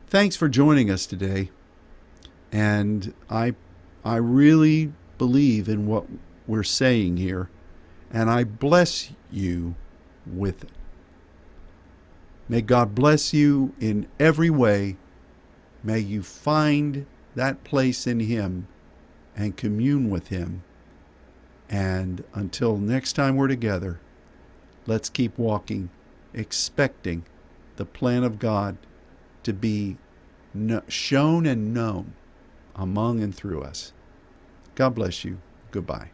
[0.08, 1.50] thanks for joining us today.
[2.52, 3.56] And I,
[4.04, 6.06] I really believe in what
[6.48, 7.50] we're saying here,
[8.12, 9.76] and I bless you
[10.26, 10.72] with it.
[12.50, 14.98] May God bless you in every way.
[15.84, 17.06] May you find
[17.36, 18.68] that place in Him
[19.36, 20.64] and commune with Him.
[21.70, 24.00] And until next time we're together,
[24.86, 25.90] let's keep walking,
[26.34, 27.26] expecting
[27.78, 28.78] the plan of God
[29.44, 29.98] to be
[30.88, 32.14] shown and known
[32.76, 33.94] among and through us.
[34.76, 35.40] God bless you.
[35.72, 36.10] Goodbye.